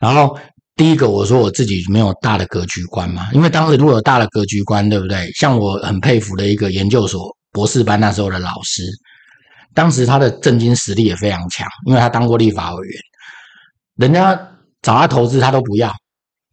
[0.00, 0.36] 然后
[0.76, 5.30] 第一个我说我自己没有大的格局观嘛，因为当时如果有大的格局观，对不对？
[5.32, 8.82] 像我很佩服的一个研究所博士班那时候的老师，
[9.74, 13.00] 当时他的政经实力也非常强，因为他当过立法委员，
[13.96, 14.48] 人家。
[14.82, 15.94] 找他投资，他都不要，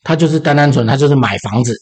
[0.03, 1.73] 他就是单单纯，他就是买房子，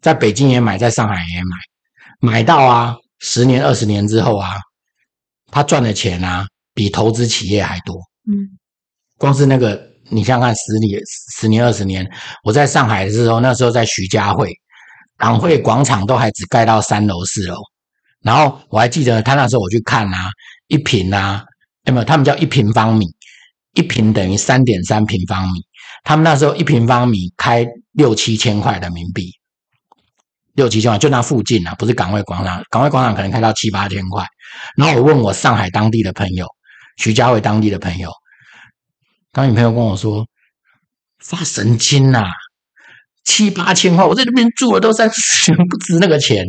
[0.00, 4.54] 在北京也买，在上海也买，买到啊，十年二十年之后啊，
[5.50, 7.94] 他赚的钱啊，比投资企业还多。
[8.26, 8.56] 嗯，
[9.18, 11.00] 光是那个，你想想看，十年、
[11.38, 12.08] 十年、二十年，
[12.44, 14.52] 我在上海的时候，那时候在徐家汇，
[15.16, 17.56] 港汇广场都还只盖到三楼四楼，
[18.22, 20.28] 然后我还记得他那时候我去看啊，
[20.68, 21.44] 一平啊，
[21.84, 22.04] 有没有？
[22.04, 23.06] 他们叫一平方米。
[23.74, 25.60] 一平等于三点三平方米，
[26.02, 29.30] 他们那时候一平方米开六七千块人民币，
[30.54, 34.26] 六七千块就那附近啊，不是港汇广场，港汇广场可能开到七八千块。
[34.76, 36.48] 然后我问我上海当地的朋友，
[36.96, 38.10] 徐家汇当地的朋友，
[39.32, 40.26] 当女朋友跟我说
[41.18, 42.30] 发神经呐、啊，
[43.24, 46.44] 七八千块，我在这边住了都三十年，不值那个钱。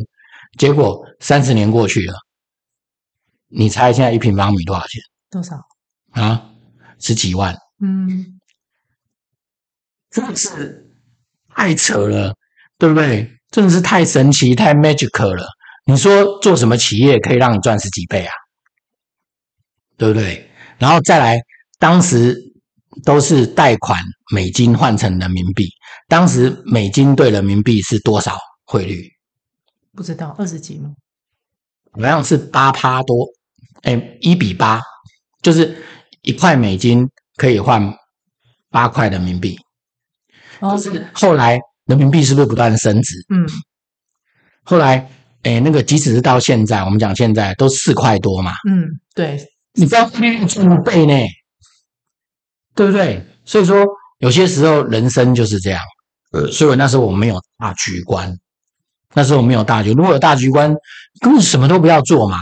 [0.58, 2.14] 结果三十年过去了，
[3.48, 5.02] 你猜现在一平方米多少钱？
[5.30, 5.56] 多少
[6.12, 6.50] 啊？
[7.00, 8.40] 十几万，嗯，
[10.10, 10.92] 真的是
[11.56, 12.36] 太扯了，
[12.78, 13.32] 对不对？
[13.50, 15.48] 真的是太神奇、太 magical 了。
[15.86, 18.34] 你说做什么企业可以让你赚十几倍啊？
[19.98, 20.50] 对不对？
[20.78, 21.40] 然后再来，
[21.80, 22.51] 当时
[23.04, 24.00] 都是贷款
[24.34, 25.70] 美金换成人民币，
[26.08, 29.10] 当时美金兑人民币是多少汇率？
[29.96, 30.92] 不知道，二十几吗？
[31.94, 33.28] 好像是八趴多，
[33.84, 34.82] 哎，一比八，
[35.42, 35.84] 就是。
[36.24, 37.82] 一块美金可以换
[38.70, 39.58] 八块人民币，
[40.62, 43.16] 就是后来人民币是不是不断升值？
[43.34, 43.50] 嗯，
[44.62, 45.10] 后来
[45.42, 48.52] 诶，那个即使是到现在，我们讲现在都四块多嘛。
[48.70, 51.14] 嗯，对，你不要变成五倍呢，
[52.76, 53.26] 对不对？
[53.46, 53.86] 所以说
[54.20, 55.82] 有些时候人生就是这样。
[56.32, 58.38] 呃，所以我那时候我没有大局观，
[59.14, 60.74] 那时候我没有大局，如果有大局观，
[61.20, 62.38] 根本什么都不要做嘛，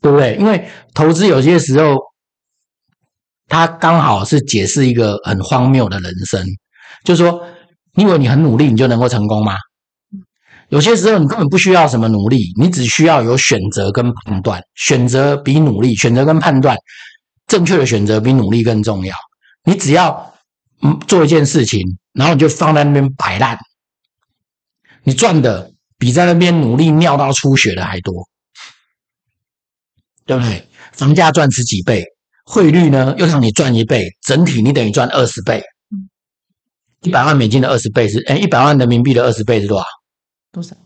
[0.00, 0.36] 对不对？
[0.36, 1.96] 因为投资有些时候。
[3.48, 6.44] 它刚好是解释一个很荒谬的人生，
[7.04, 7.40] 就是说，
[7.94, 9.54] 你以为你很努力，你就能够成功吗？
[10.68, 16.76] 有些时候你根本不需要什么努力，你只需要有选择跟判断，选择比努力，选择跟判断，
[17.46, 19.14] 正确的选择比努力更重要。
[19.66, 20.34] 你只要
[20.80, 23.58] 嗯做一件事情，然后你就放在那边摆烂，
[25.02, 28.28] 你赚的比在那边努力尿到出血的还多，
[30.24, 30.68] 对不对？
[30.92, 32.04] 房价赚十几倍，
[32.44, 35.62] 汇率呢又让你赚一倍，整体你等于赚二十倍。
[37.02, 39.86] 一百万美金的二十倍是，哎，一百万人民币的二十倍是多少？
[40.52, 40.76] 多少？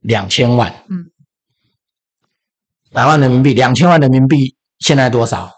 [0.00, 0.84] 两千万。
[0.88, 1.10] 嗯，
[2.90, 5.50] 百万人民币，两千万人民币现在多少？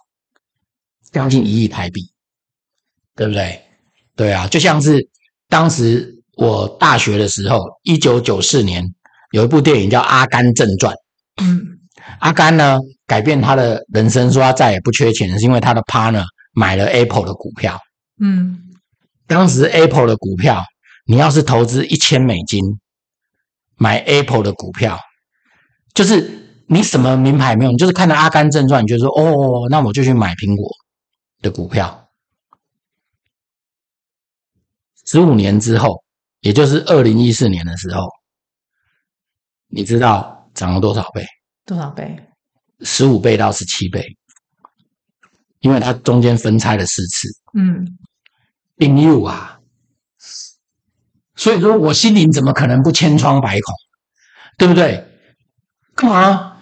[1.11, 2.13] 将近一亿台币，
[3.17, 3.61] 对不对？
[4.17, 5.09] 对啊，就像是
[5.49, 8.85] 当时我大学的时候，一九九四年
[9.33, 10.95] 有一部电影叫《阿甘正传》。
[11.43, 11.61] 嗯，
[12.21, 17.79] 阿甘呢改变他的人生，说他再也不缺钱，是因为他的 partner 买了 Apple 的股票。
[18.21, 18.59] 嗯，
[19.27, 20.63] 当时 Apple 的股票，
[21.07, 22.63] 你要是投资一千美金。
[23.77, 24.97] 买 Apple 的股票，
[25.95, 30.71] 就是你什么名牌没有，你就是看到《阿甘正传》，你就说哦，那我就去买苹果
[31.43, 32.04] 的股票。
[35.05, 36.03] 十五年之后，
[36.41, 38.09] 也就是二零一四年的时候，
[39.69, 41.25] 你知道涨了多少倍？
[41.67, 42.19] 多少倍？
[42.81, 44.05] 十五倍到十七倍，
[45.61, 47.29] 因为它中间分拆了四次。
[47.57, 47.87] 嗯，
[48.77, 49.59] 英六啊。
[51.37, 53.75] 所以说我心里怎么可能不千疮百孔，
[54.57, 55.05] 对不对？
[55.95, 56.59] 干嘛？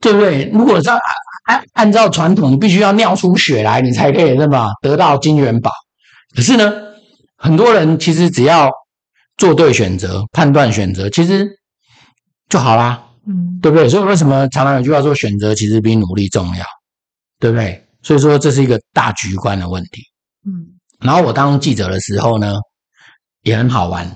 [0.00, 0.50] 对不对？
[0.52, 0.98] 如果照
[1.46, 4.70] 按按照传统，你必须要尿出血来，你才可以对吧？
[4.82, 5.70] 得到金元宝。
[6.34, 6.72] 可是呢，
[7.44, 8.70] 很多人其实只要
[9.36, 11.46] 做对选择、判断选择，其实
[12.48, 13.86] 就好啦，嗯，对不对？
[13.86, 16.64] 所以为什么常常有句话说，选择其实比努力重要，
[17.38, 17.86] 对不对？
[18.00, 20.02] 所以说这是一个大局观的问题。
[20.46, 22.54] 嗯，然后我当记者的时候呢，
[23.42, 24.10] 也很好玩。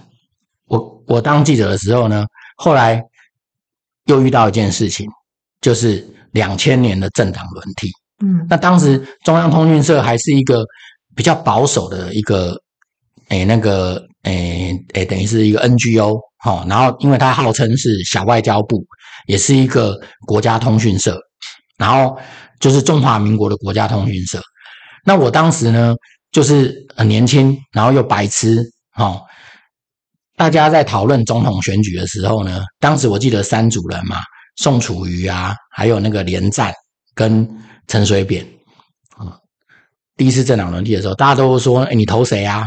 [0.64, 2.24] 我我当记者的时候呢，
[2.56, 3.02] 后来
[4.06, 5.06] 又遇到一件事情，
[5.60, 7.90] 就是两千年的政党轮替。
[8.24, 10.64] 嗯，那当时中央通讯社还是一个
[11.14, 12.58] 比较保守的一个，
[13.28, 16.64] 诶，那个诶诶，等于是一个 NGO 哈。
[16.68, 18.84] 然后，因为它号称是小外交部，
[19.26, 21.18] 也是一个国家通讯社，
[21.76, 22.18] 然后
[22.60, 24.40] 就是中华民国的国家通讯社。
[25.04, 25.94] 那我当时呢，
[26.32, 28.62] 就是很年轻，然后又白痴，
[28.92, 29.20] 哈。
[30.36, 34.18] 大家在讨论总统选举的时候呢，当时我记得三组人嘛，
[34.56, 36.72] 宋楚瑜啊，还有那个连战
[37.14, 37.48] 跟
[37.88, 38.46] 陈水扁
[39.16, 39.36] 啊。
[40.16, 42.64] 第一次政党轮替的时候，大家都说：“哎，你投谁啊？”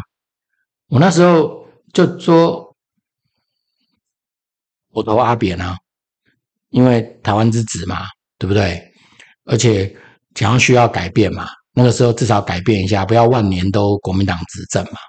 [0.92, 2.76] 我那时候就说
[4.92, 5.78] ：“我投阿扁啊，
[6.68, 8.06] 因为台湾之子嘛，
[8.38, 8.92] 对不对？
[9.46, 9.96] 而且
[10.36, 15.00] 想要需要改变嘛，那个时候至少改变一下，不要万年都国民党执政嘛。”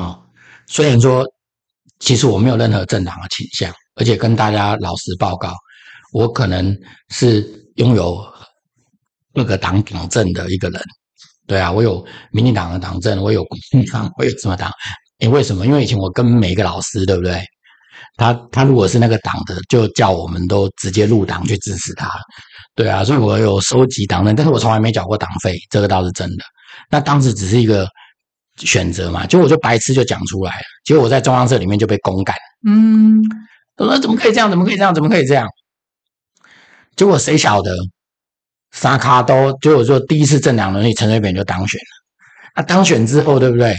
[0.00, 0.22] 啊。
[0.68, 1.26] 虽然说，
[1.98, 5.52] 其实我没有任何政党的倾向，而且跟大家老实报告，
[6.12, 6.72] 我可能
[7.08, 8.24] 是拥有
[9.34, 10.80] 各个党党政的一个人。
[11.50, 14.70] 对啊，我有民进党的党政，我有国民党， 我有什么党？
[15.18, 15.66] 诶，为什么？
[15.66, 17.42] 因为以前我跟每一个老师，对不对？
[18.16, 22.08] 他他如果是那个党的，就叫我们都直接入党去支持他。
[22.76, 26.44] 对啊，所以我有收集党政，但是我从来没缴过党费，这个倒是真的。
[26.88, 27.88] 那当时只是一个。
[28.56, 32.36] 选择嘛，结果我就白痴就讲出来了，结果我在中央社里面就被公干。
[32.68, 33.18] 嗯，
[33.78, 34.50] 我说怎么可以这样？
[34.50, 34.92] 怎么可以这样？
[34.94, 35.48] 怎么可以这样？
[36.94, 37.72] 结果谁晓得？
[38.72, 41.86] 沙卡都，结果说第一次政党轮替，陈水扁就当选了。
[42.56, 43.76] 那当选之后，对不对？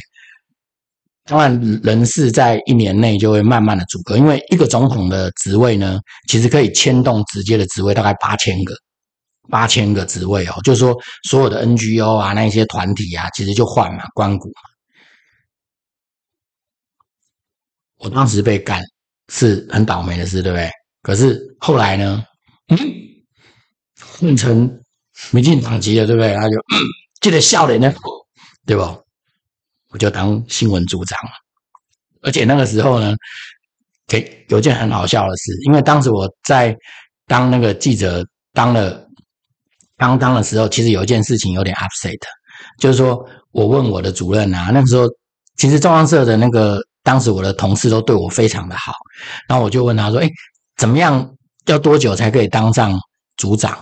[1.25, 8.73] 当然人事在一年内就会慢慢的阻隔，因为一个总统的职位呢，其实可以牵动直接的职位大概八千个。
[9.49, 14.61] 八千个职位哦，就是说所有的 NGO 啊，那一些团体啊，其实就换嘛，关谷嘛。
[17.97, 18.81] 我当时被干
[19.27, 20.69] 是很倒霉的事，对不对？
[21.01, 22.23] 可是后来呢，
[22.69, 22.77] 嗯，
[24.19, 24.80] 换成
[25.29, 26.33] 民进党籍的，对不对？
[26.33, 26.55] 他就
[27.21, 27.93] 记得笑脸呢，
[28.65, 28.81] 对不？
[29.91, 31.31] 我就当新闻组长了。
[32.23, 33.15] 而且那个时候呢，
[34.07, 36.75] 给有件很好笑的事，因为当时我在
[37.27, 39.07] 当那个记者，当了。
[39.97, 42.17] 刚当的时候，其实有一件事情有点 upset，
[42.79, 45.07] 就是说我问我的主任啊，那个时候
[45.57, 48.93] 其实中央社的那个当时我的同事都对我非常的好，
[49.47, 50.27] 然后我就问他说：“哎，
[50.75, 51.35] 怎么样
[51.67, 52.99] 要多久才可以当上
[53.37, 53.77] 组长？”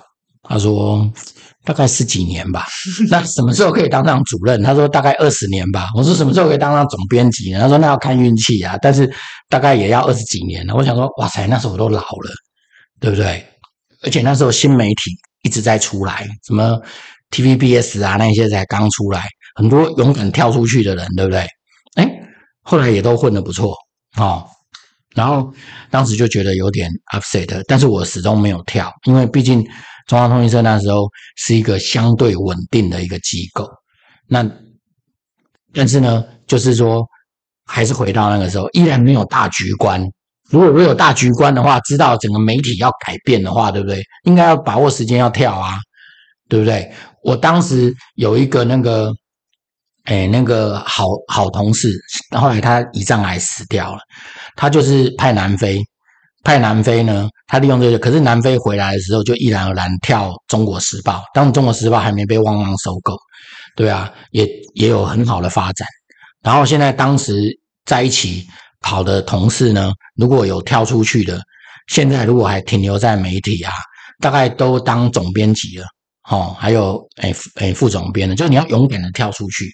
[0.50, 1.10] 他说
[1.64, 2.66] ：“大概十几年吧。
[3.10, 4.62] ”那什么时候可以当上主任？
[4.62, 9.10] 他说：“大概二十年吧。”我说：“什么时候可以当上总编辑呢？”他说：“那要看运气啊，但是
[9.48, 12.32] 大概也要二十几年了。”我想说：“哇塞，那时候我都老了，
[13.00, 13.46] 对不对？
[14.04, 15.12] 而且那时候新媒体。”
[15.44, 16.78] 一直在出来，什么
[17.32, 21.48] TVBS 啊那些才刚出来，很多勇敢跳出去的人，对不对？
[21.96, 22.12] 哎，
[22.62, 23.74] 后来也都混得不错
[24.18, 24.46] 哦。
[25.16, 25.50] 然后
[25.90, 29.66] 当时就觉得有点 upset，但是我始终没有跳，因为毕竟
[30.10, 33.70] 中央通讯社那时候是一个相对稳定的一个机构。
[34.28, 34.44] 那
[35.72, 37.06] 但是呢，就是说
[37.66, 40.04] 还是回到那个时候，依然没有大局观。
[40.50, 44.04] 如果我有大局观的话，知道整个媒体要改变的话，对不对？
[44.24, 45.78] 应该要把握时间要跳啊，
[46.50, 46.92] 对不对？
[47.24, 49.14] 我当时有一个那个。
[50.06, 51.92] 哎，那个好好同事，
[52.36, 54.00] 后来他胰脏癌死掉了。
[54.56, 55.84] 他就是派南非，
[56.50, 61.24] 派南非呢，他利用这个，可是南非回来的时候，就毅然而然跳中国时报。
[61.32, 63.16] 当中国时报还没被旺旺收购，
[63.76, 65.88] 对啊，也也有很好的发展。
[66.42, 68.48] 然后现在当时在一起
[68.82, 71.40] 跑的同事呢，如果有跳出去的，
[71.88, 73.72] 现在如果还停留在媒体啊，
[74.20, 75.86] 大概都当总编辑了，
[76.32, 79.70] 哦，还有哎哎副总编的，就是你要勇敢的跳出去。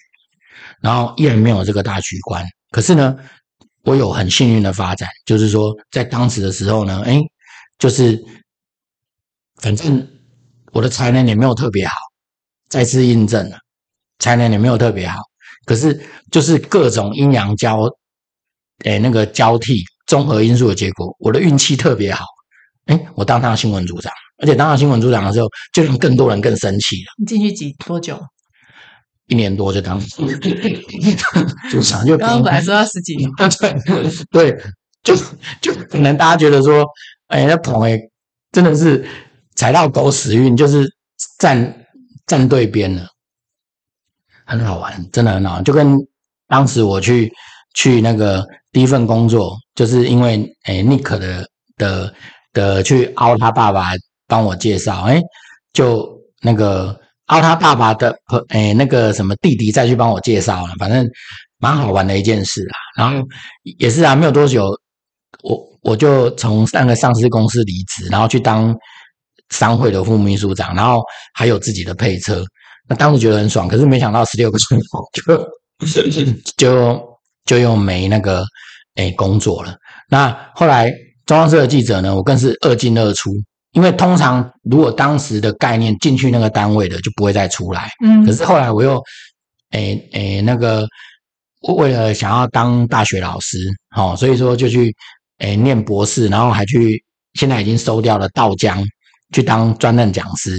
[0.82, 3.16] 然后依然没有这个大局观，可是呢，
[3.86, 7.20] 我有很幸运的发展，就是说在当时的时候呢，哎，
[7.78, 8.20] 就是
[9.62, 10.06] 反正
[10.72, 11.94] 我的才能也没有特别好，
[12.68, 13.56] 再次印证了
[14.18, 15.20] 才能也没有特别好，
[15.66, 17.88] 可是就是各种阴阳交，
[18.84, 22.24] 哎，那个交替综合因素的结果，我的运气特别好，
[22.86, 27.12] 哎，我当上新闻组长，而且当上新闻组长的时候，就让更多人更生气了。
[27.18, 28.20] 你进去几多久？
[29.28, 30.00] 一年多就当
[31.70, 33.28] 就想就刚刚本来说要十几年，
[34.30, 34.56] 对对，
[35.02, 35.16] 就
[35.60, 36.86] 就可能大家觉得说，
[37.26, 37.98] 哎，那捧哎
[38.52, 39.04] 真的是
[39.56, 40.88] 踩到狗屎运，就是
[41.38, 41.86] 站
[42.26, 43.08] 站对边了，
[44.44, 45.64] 很好玩，真的很好玩。
[45.64, 45.96] 就跟
[46.46, 47.32] 当时我去
[47.74, 51.44] 去那个第一份工作，就是因为哎，Nick 的
[51.76, 52.14] 的
[52.52, 53.90] 的去凹他爸爸
[54.28, 55.20] 帮我介绍，哎，
[55.72, 57.00] 就那个。
[57.26, 61.08] 然后他爸爸的朋诶那个什么弟弟再去帮我介绍了，反正
[61.58, 62.76] 蛮好玩的一件事啊。
[62.96, 63.26] 然后
[63.78, 64.66] 也是啊，没有多久，
[65.42, 68.74] 我我就从那个上市公司离职，然后去当
[69.50, 71.02] 商会的副秘书长，然后
[71.34, 72.44] 还有自己的配车。
[72.88, 74.80] 那当时觉得很爽，可是没想到十六个月
[75.12, 75.50] 就
[76.56, 77.02] 就
[77.44, 78.44] 就又没那个
[78.94, 79.74] 诶工作了。
[80.08, 80.92] 那后来
[81.26, 83.30] 中央社的记者呢，我更是二进二出。
[83.76, 88.98] 因为通常如果当时的概念进去那个单位的就不会再出来，嗯，可是后来我又，
[89.72, 90.86] 诶诶那个
[91.76, 93.58] 为了想要当大学老师，
[93.90, 94.96] 好，所以说就去
[95.40, 98.82] 诶念博士，然后还去现在已经收掉了稻江
[99.34, 100.56] 去当专任讲师，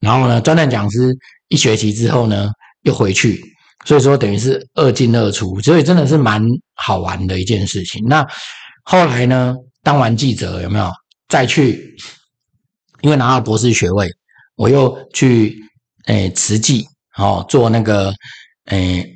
[0.00, 1.14] 然后呢专任讲师
[1.48, 2.48] 一学期之后呢
[2.84, 3.44] 又回去，
[3.84, 6.42] 所以说等于是二进二出，所以真的是蛮
[6.76, 8.02] 好玩的一件事情。
[8.08, 8.26] 那
[8.84, 10.90] 后来呢当完记者有没有
[11.28, 11.94] 再去？
[13.04, 14.08] 因为拿到博士学位，
[14.56, 15.54] 我又去
[16.06, 16.86] 诶慈济
[17.18, 18.10] 哦做那个
[18.70, 19.06] 诶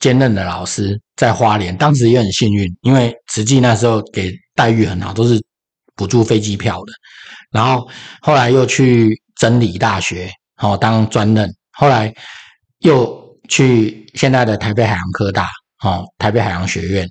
[0.00, 5.40] 兼任的老师，在花莲，当时也很幸运，因为慈济那时候给待遇很好，都是
[5.94, 6.92] 补助飞机票的。
[7.52, 7.88] 然后
[8.20, 12.12] 后来又去真理大学哦当专任，后来
[12.80, 15.48] 又去现在的台北海洋科大
[15.84, 17.08] 哦台北海洋学院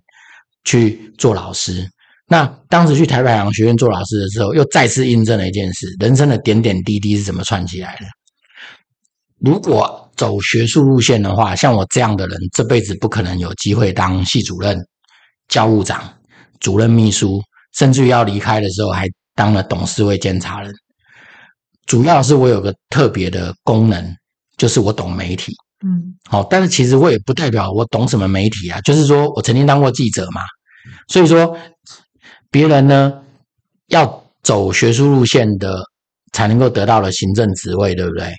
[0.66, 1.90] 去做老师。
[2.32, 8.06] 那当时去台北海洋学院做老师的时候，又再次印证了一件事：人生的点点滴滴是怎么串起来的。
[9.38, 14.80] 如果走学术路线的话，像我这样的人，这辈子不可能有机会当系主任、
[15.50, 16.10] 教务长、
[16.62, 17.42] 主任秘书，
[17.74, 20.74] 甚至于要离开的时候还当了董事会监察人。
[21.86, 24.16] 主要是我有个特别的功能，
[24.56, 25.54] 就是我懂媒体。
[25.86, 30.40] 嗯，好，但是其实我也不代表我懂什么媒体啊，就是说我曾经当过记者嘛，
[31.10, 31.58] 所以说。
[32.52, 33.24] 别人呢
[33.88, 35.82] 要走学术路线的，
[36.34, 38.32] 才能够得到了行政职位，对不对？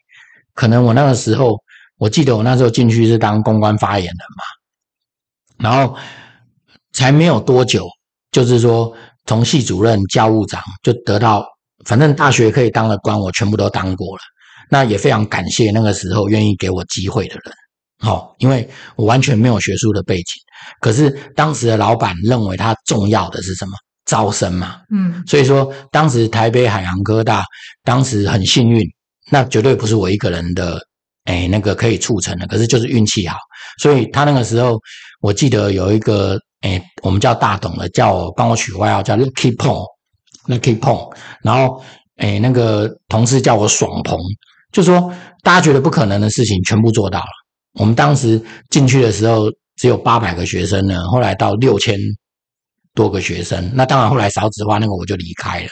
[0.54, 1.56] 可能我那个时候，
[1.96, 5.96] 我记得我那时候进去是当公关发言人嘛，然后
[6.92, 7.88] 才没有多久，
[8.30, 8.92] 就是说
[9.24, 11.46] 从系主任、教务长就得到，
[11.86, 14.22] 反正大学可以当的官，我全部都当过了。
[14.68, 17.54] 那也非常感谢那个时候愿意给我机会的人，
[18.00, 20.40] 好，因为我完全没有学术的背景，
[20.80, 23.72] 可是当时的老板认为他重要的是什么？
[24.04, 27.44] 招生嘛，嗯，所以说当时台北海洋科大
[27.84, 28.82] 当时很幸运，
[29.30, 30.80] 那绝对不是我一个人的，
[31.24, 33.38] 哎，那个可以促成的，可是就是运气好，
[33.80, 34.76] 所以他那个时候
[35.20, 41.82] 我记得有一个，哎，我们叫大董的，叫我帮我取外号叫 Lucky Pong，Lucky Pong，然后
[42.16, 44.18] 哎，那个同事叫我爽鹏，
[44.72, 47.30] 就说大家觉得不可能的事情全部做到了。
[47.74, 49.44] 我们当时进去的时候
[49.76, 51.96] 只有八百个学生呢，后来到六千。
[52.94, 55.68] 多个学生，那当然后来少子化，那个我就离开了。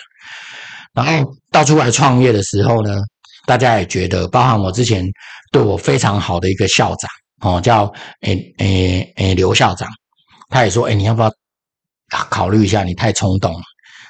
[0.93, 3.01] 然后到出来创业的时候呢，
[3.47, 5.05] 大家也觉得，包含我之前
[5.53, 7.11] 对我非常好的一个校长
[7.43, 7.93] 哦，叫
[8.23, 9.89] 诶诶诶刘校长，
[10.49, 11.33] 他也说，诶你要不要
[12.09, 12.83] 考虑一下？
[12.83, 13.63] 你太冲动了，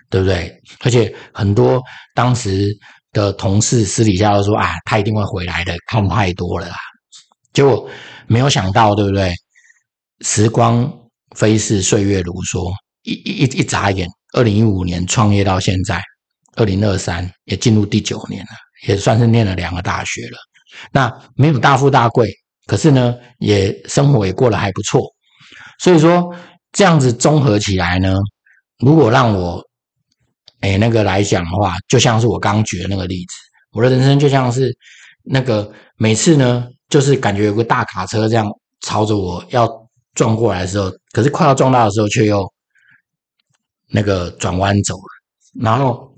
[0.09, 0.51] 对不对？
[0.81, 1.81] 而且很多
[2.15, 2.69] 当时
[3.13, 6.77] 的同事私底下都说啊，他一定会回来的，看太多了啦。
[7.53, 7.89] 结果
[8.27, 9.35] 没有想到，对不对？
[10.23, 10.91] 时光
[11.37, 12.73] 飞逝，岁月如梭，
[13.03, 16.03] 一一一一眨眼，二零一五年创业到现在，
[16.57, 18.51] 二零二三也进入第九年了，
[18.87, 20.39] 也算是念了两个大学了。
[20.93, 22.31] 那没有大富大贵，
[22.67, 25.03] 可是呢，也生活也过得还不错。
[25.79, 26.35] 所以说，
[26.73, 28.15] 这样子综合起来呢，
[28.79, 29.63] 如果让我
[30.61, 33.35] 哎那个来讲的话，就像是我刚举的那个例子，
[33.73, 34.71] 我的人生就像是
[35.25, 38.47] 那个每次呢，就是感觉有个大卡车这样
[38.83, 39.69] 朝着我要
[40.15, 42.47] 撞过来的时候，可是快要撞到的时候，却又
[43.91, 45.09] 那个转弯走了。
[45.61, 46.15] 然后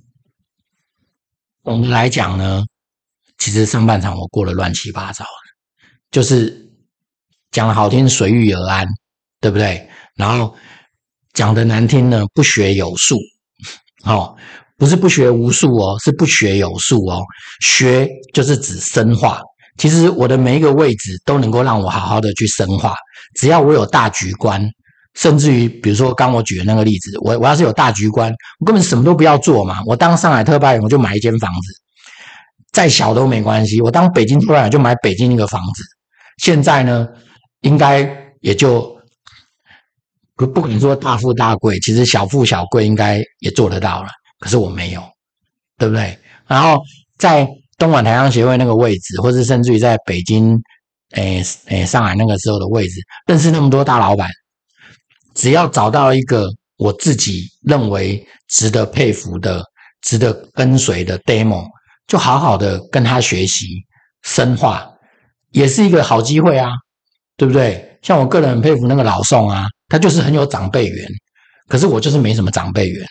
[1.64, 2.62] 总的来讲呢，
[3.38, 6.70] 其实上半场我过得乱七八糟的，就是
[7.50, 8.86] 讲的好听随遇而安，
[9.40, 9.88] 对不对？
[10.16, 10.54] 然后
[11.32, 13.16] 讲的难听呢，不学有术，
[14.04, 14.36] 哦，
[14.76, 17.22] 不是不学无术哦，是不学有术哦。
[17.60, 19.40] 学就是指深化。
[19.78, 22.94] 其实我的每一个位置都能够让我好好的去深化，
[23.36, 24.62] 只要我有大局观，
[25.14, 31.72] 甚至于比如说刚我举的那个例子，我我要是有大局观，我根本什么都不要做嘛，我当上海特派员我就买一间房子，
[32.72, 35.82] 再小都没关系，我当北京特派员就买北京那个房子。
[36.38, 37.08] 现在呢，
[37.60, 38.08] 应该
[38.40, 38.96] 也就
[40.36, 44.08] 不不可能说大富大贵，其实小富小贵应该也做得到了，
[44.38, 45.02] 可是我没有，
[45.78, 46.18] 对不对？
[46.46, 46.82] 然后
[47.18, 47.48] 在。
[47.78, 50.56] 东莞台商协会那个位置，或是甚至于在北京、
[51.14, 54.30] 诶诶上海那个时候的位置，认识那么多大老板，
[55.34, 59.62] 只要找到一个我自己认为值得佩服的、
[60.02, 61.64] 值得跟随的 demo，
[62.06, 63.66] 就好好的跟他学习
[64.22, 64.86] 深化，
[65.50, 66.70] 也是一个好机会啊，
[67.36, 67.98] 对不对？
[68.02, 71.08] 像我个人很佩服那个老宋啊，他就是很有长辈缘，
[71.68, 73.06] 可是我就是没什么长辈缘。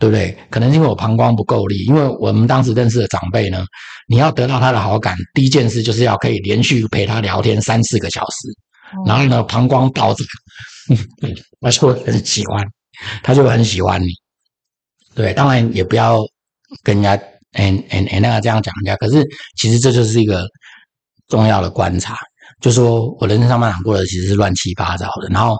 [0.00, 0.34] 对不对？
[0.48, 3.62] 可能因为我膀胱不够力，因为我们当时认识的长辈呢，
[4.08, 8.48] 你要得到他的好感，第一件事就是要可以连续陪他聊天三四个小时，
[9.04, 10.24] 然后呢，膀胱爆炸，
[11.60, 12.64] 他就会很喜欢，
[13.22, 14.08] 他就很喜欢你。
[15.14, 16.20] 对，当然也不要
[16.82, 17.14] 跟人家，
[17.52, 18.96] 嗯嗯嗯，那个这样讲人家。
[18.96, 19.26] 可是
[19.56, 20.46] 其实这就是一个
[21.28, 22.16] 重要的观察，
[22.60, 25.56] 就说我人生上半场过的其实是乱七八糟的，然后，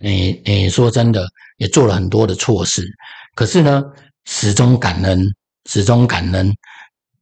[0.00, 2.86] 诶诶，说真的，也做了很多的错事。
[3.34, 3.82] 可是呢，
[4.24, 5.22] 始终感恩，
[5.66, 6.52] 始终感恩，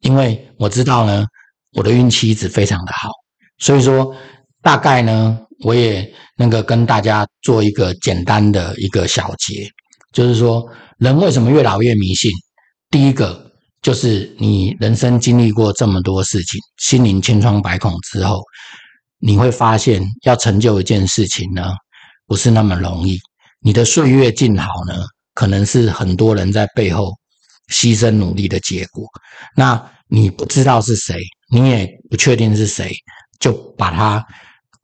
[0.01, 1.27] 因为我知道呢，
[1.73, 3.11] 我的运气一直非常的好，
[3.59, 4.15] 所以说
[4.63, 9.67] 大概呢，我也那个跟大家做一个简单的一个小结，
[10.13, 10.65] 就是说，
[10.99, 12.31] 人为什么越老越迷信？
[12.91, 13.51] 第一个
[13.83, 18.43] 就是你人生经历过这么多事情，心灵千疮百孔之后，
[19.19, 21.73] 你会发现要成就一件事情呢，
[22.27, 23.19] 不是那么容易。
[23.61, 24.95] 你的岁月静好呢，
[25.35, 27.13] 可能是很多人在背后
[27.73, 29.05] 牺牲努力的结果。
[29.57, 31.19] 那你不知道是谁，
[31.51, 32.93] 你也不确定是谁，
[33.41, 34.25] 就把它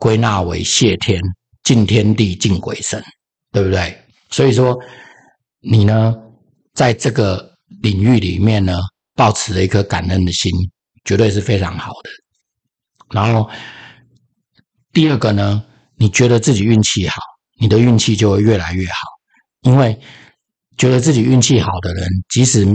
[0.03, 1.21] 归纳为谢天、
[1.63, 3.01] 敬天地、敬鬼神，
[3.53, 3.97] 对不对？
[4.31, 4.77] 所以说，
[5.61, 6.13] 你呢，
[6.75, 8.77] 在这个领域里面呢，
[9.15, 10.51] 抱持了一颗感恩的心，
[11.05, 12.11] 绝对是非常好的。
[13.11, 13.49] 然后
[14.93, 17.21] 第二个呢，你觉得自己运气好，
[17.61, 18.95] 你的运气就会越来越好，
[19.63, 19.97] 因为。
[20.79, 22.67] 觉得自己运气好的人，即使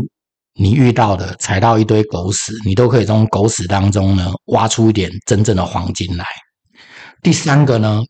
[0.53, 6.23] 你遇到的踩到一堆狗屎，你都可以从狗屎当中呢挖出一点真正的黄金来。
[7.21, 8.01] 第三个呢，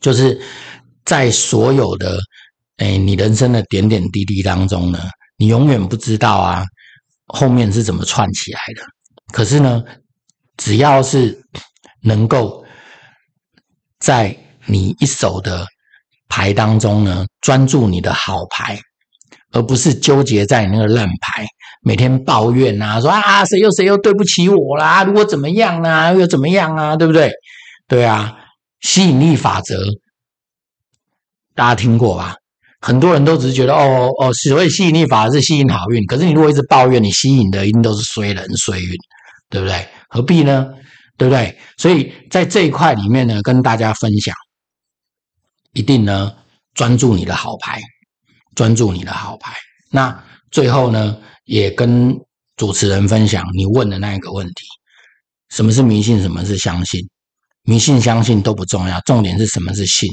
[0.00, 0.40] 就是
[1.04, 2.18] 在所有的
[2.78, 5.00] 诶你人生的点点滴滴当中呢，
[5.36, 6.64] 你永远不知道啊
[7.26, 8.82] 后面是怎么串起来的。
[9.32, 9.82] 可是呢，
[10.56, 11.40] 只要是
[12.02, 12.64] 能够
[13.98, 14.36] 在
[14.66, 15.66] 你一手的。
[16.28, 18.76] 牌当中呢，专注你的好牌，
[19.52, 21.46] 而不是纠结在那个烂牌，
[21.82, 27.30] 每天抱怨啊，说啊谁又谁又对不起我啦，如果怎么样啊，又怎么样啊，对不对？
[27.88, 28.36] 对啊，
[28.80, 29.80] 吸引力法则
[31.54, 32.34] 大家听过吧？
[32.80, 38.88] 很多人都只是觉得哦哦，所谓吸引力法则是吸引好运，可是你如果一直抱怨，你吸引的一定都是衰人衰运，
[39.48, 39.88] 对不对？
[40.08, 40.68] 何必呢？
[41.16, 41.58] 对不对？
[41.78, 44.34] 所以在这一块里面呢，跟大家分享。
[45.72, 46.34] 一定呢，
[46.74, 47.80] 专注你的好牌，
[48.54, 49.54] 专注你的好牌。
[49.90, 52.14] 那最后呢，也跟
[52.56, 54.66] 主持人分享你问的那一个问题：
[55.48, 56.20] 什么是迷信？
[56.20, 57.00] 什么是相信？
[57.66, 60.08] 迷信、相信都不重要，重点是什么是信？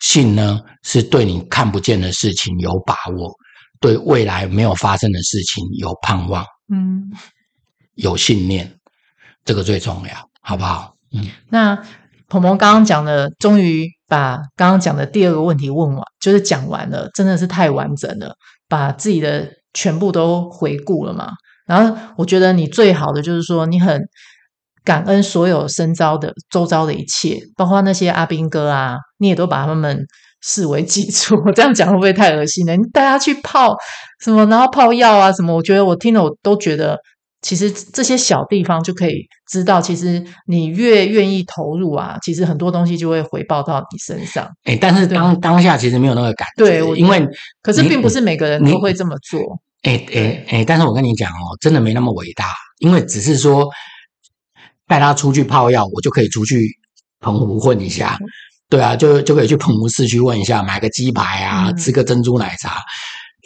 [0.00, 3.34] 信呢，是对你看不见的事情有把握，
[3.80, 6.44] 对未来没有发生的事情有盼望。
[6.72, 7.10] 嗯，
[7.94, 8.78] 有信念，
[9.44, 10.94] 这个最重要，好不好？
[11.12, 11.74] 嗯，那
[12.28, 18.34] 鹏鹏刚刚讲的，终于把刚刚讲的第二个问题问完，就是讲完了，真的是太完整了，
[18.68, 21.32] 把自己的全部都回顾了嘛。
[21.66, 24.00] 然后我觉得你最好的就是说，你很
[24.90, 30.04] 感恩所有身遭的周遭的一切，包括那些阿兵哥啊，你也都把他们
[30.42, 31.36] 视为己出。
[31.46, 32.76] 我这样讲会不会太恶心了？
[32.76, 33.76] 你带他去泡
[34.24, 35.54] 什么，然后泡药啊什么？
[35.54, 36.98] 我觉得我听了我都觉得。
[37.42, 39.14] 其实这些小地方就可以
[39.50, 44.46] 知道，其实你越愿意投入啊，其实很多东西就会回报到你身上。
[44.64, 47.26] 哎，但是当当下其实没有那个感觉，对，因为
[47.62, 49.40] 可是并不是每个人都会这么做。
[49.84, 52.44] 哎哎哎，但是我跟你讲哦，真的没那么伟大，
[52.80, 53.66] 因为只是说
[54.90, 56.58] 带他出去泡药，我就可以出去
[57.20, 58.18] 澎湖混一下，
[58.68, 62.82] 对啊，就就可以去澎湖市区问一下，买个鸡排啊，吃个珍珠奶茶。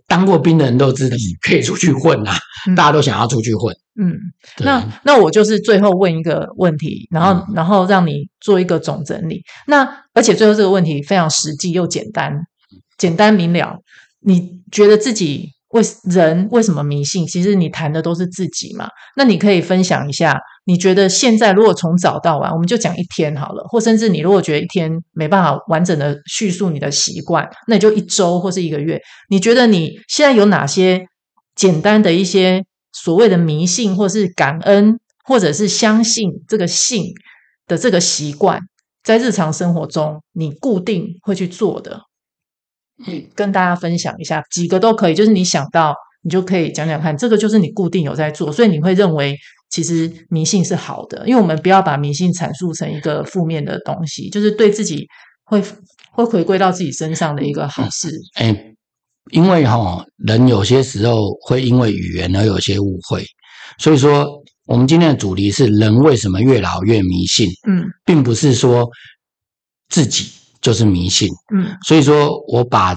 [0.07, 2.34] 当过兵的人都知道，你可以出去混啊，
[2.74, 3.74] 大家都想要出去混。
[4.01, 4.16] 嗯，
[4.64, 9.42] 那那我就是最后问一个问题，然后然后让你做一个总整理。
[9.66, 12.32] 那而且最后这个问题非常实际又简单，
[12.97, 13.76] 简单明了。
[14.20, 17.27] 你觉得自己为人为什么迷信？
[17.27, 18.89] 其实你谈的都是自己嘛。
[19.16, 20.39] 那你可以分享一下。
[20.66, 28.99] 你觉得现在如果从早到晚，我们就讲一天好了，或甚至你如果觉得一天没办法完整的叙述你的习惯，那你就一周或是一个月。
[29.29, 31.05] 你觉得你现在有哪些
[31.55, 37.12] 简单的一些所谓的迷信，或是感恩，或者是相信这个信
[37.66, 38.61] 的这个习惯，
[39.03, 42.01] 在日常生活中你固定会去做的？
[43.07, 49.36] 嗯，跟大家分享一下，几个都可以，就是你想到你就可以讲讲看，这个就是你固定有在做，所以你会认为。
[49.70, 55.05] 其实迷信是好的，因为我们不要把迷信阐述成一个负面的东西，就是对自己
[55.47, 55.61] 会
[56.12, 58.09] 会回归到自己身上的一个好事。
[58.34, 58.76] 哎、嗯欸，
[59.32, 63.24] 因为哈、哦，人有些时候会因为语言而有些误会，
[63.76, 64.24] 所以说
[64.66, 67.49] 我们今天的主题是人为什么越老越迷信？
[67.66, 68.88] 嗯，并不是说
[69.88, 70.30] 自己
[70.64, 71.28] 就是迷信。
[71.54, 72.96] 嗯，所以说我把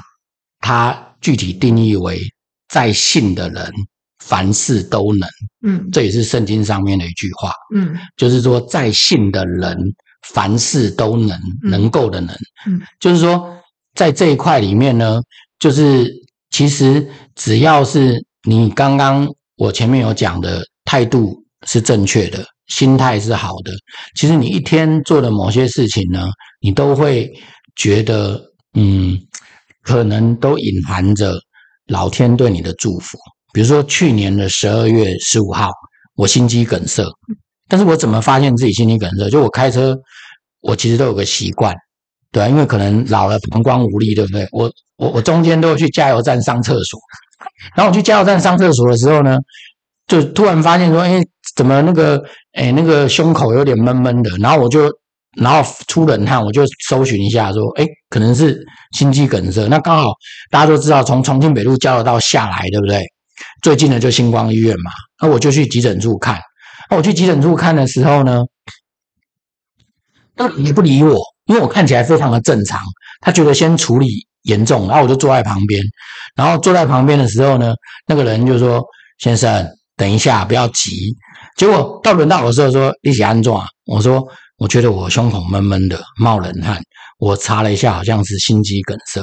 [0.60, 2.20] 它具体定义为
[2.68, 3.72] 在信的人。
[4.20, 5.30] 凡事都能，
[5.66, 9.78] 嗯，这也是圣经上面的一句话，嗯，就是说在信的人
[10.28, 13.58] 凡事都能，嗯、能够的能，嗯，就是说
[13.94, 15.22] 在这一块里面呢，
[15.60, 16.12] 就是
[16.50, 23.72] 其实只要是你刚刚我前面有讲的态度是正确的，心态是好的，
[24.20, 26.28] 其实你一天做的某些事情呢，
[26.60, 27.32] 你都会
[27.78, 28.42] 觉得，
[28.74, 29.18] 嗯，
[29.84, 31.40] 可能都隐含着
[31.88, 33.18] 老天对你的祝福。
[33.54, 35.70] 比如说去年的十二月十五号，
[36.16, 37.04] 我心肌梗塞，
[37.68, 39.30] 但是我怎么发现自己心肌梗塞？
[39.30, 39.98] 就我开车，
[40.62, 41.76] 我其实都有个习惯，
[42.32, 44.48] 对啊，因为可能老了膀胱无力，对不对？
[44.52, 47.00] 我我我中间都会去加油站上厕所，
[47.76, 49.38] 然后我去加油站上厕所的时候呢，
[50.08, 51.24] 就突然发现说，哎，
[51.56, 52.24] 怎么那个，
[52.54, 54.92] 哎，那个胸口有点闷闷的，然后我就
[55.42, 58.60] 然后出冷汗，我就搜寻一下说，哎，可能是
[58.92, 59.68] 心肌梗塞。
[59.68, 60.12] 那刚好
[60.50, 63.04] 大家都知道，从重庆北路交流道下来，对不对？
[63.62, 66.40] 最近的就星光医院嘛，那我就去急诊处看。
[66.90, 68.44] 那我去急诊处看的时候呢，
[70.36, 72.80] 他也不理我，因为我看起来非常的正常。
[73.22, 74.08] 他觉得先处理
[74.44, 75.82] 严重，然后我就坐在旁边。
[76.36, 77.74] 然后坐在旁边的时候呢，
[78.08, 78.84] 那个人就说
[79.18, 81.16] ：“先生，等一下，不要急。”
[81.58, 83.52] 结果到轮到我的时候说：“你是安怎？”
[83.86, 84.24] 我说
[84.58, 86.82] ：“我觉得我胸口闷闷的，冒冷汗。
[87.20, 89.22] 我查了一下，好像是心肌梗塞。”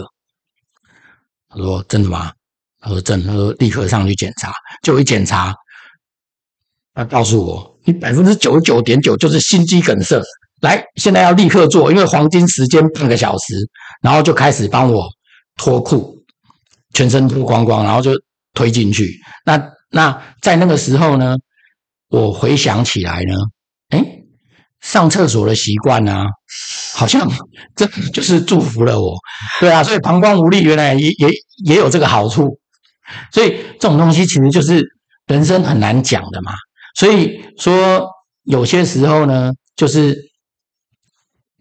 [1.48, 2.32] 他说：“真的吗？”
[2.80, 5.54] 他说：“真。”他说：“立刻上去检查。”就一检查，
[6.94, 10.20] 他告诉我：“你百分之九十九点九就是心肌梗塞。”
[10.62, 13.54] 来，现在要立刻做，因为黄金时间半个小时，
[14.00, 15.06] 然后就开始帮我
[15.56, 16.16] 脱裤，
[16.94, 18.12] 全身脱光光，然后就
[18.54, 19.20] 推进去。
[19.44, 21.36] 那那在那个时候呢，
[22.08, 23.34] 我回想起来呢，
[23.90, 24.23] 诶，
[24.84, 26.26] 上厕所的习惯啊，
[26.94, 27.26] 好像
[27.74, 29.16] 这就是祝福了我。
[29.58, 31.30] 对啊，所以膀胱无力原来也也
[31.64, 32.58] 也有这个好处。
[33.32, 34.84] 所以这种东西其实就是
[35.26, 36.52] 人生很难讲的嘛。
[36.94, 38.06] 所以说
[38.42, 40.14] 有些时候呢，就是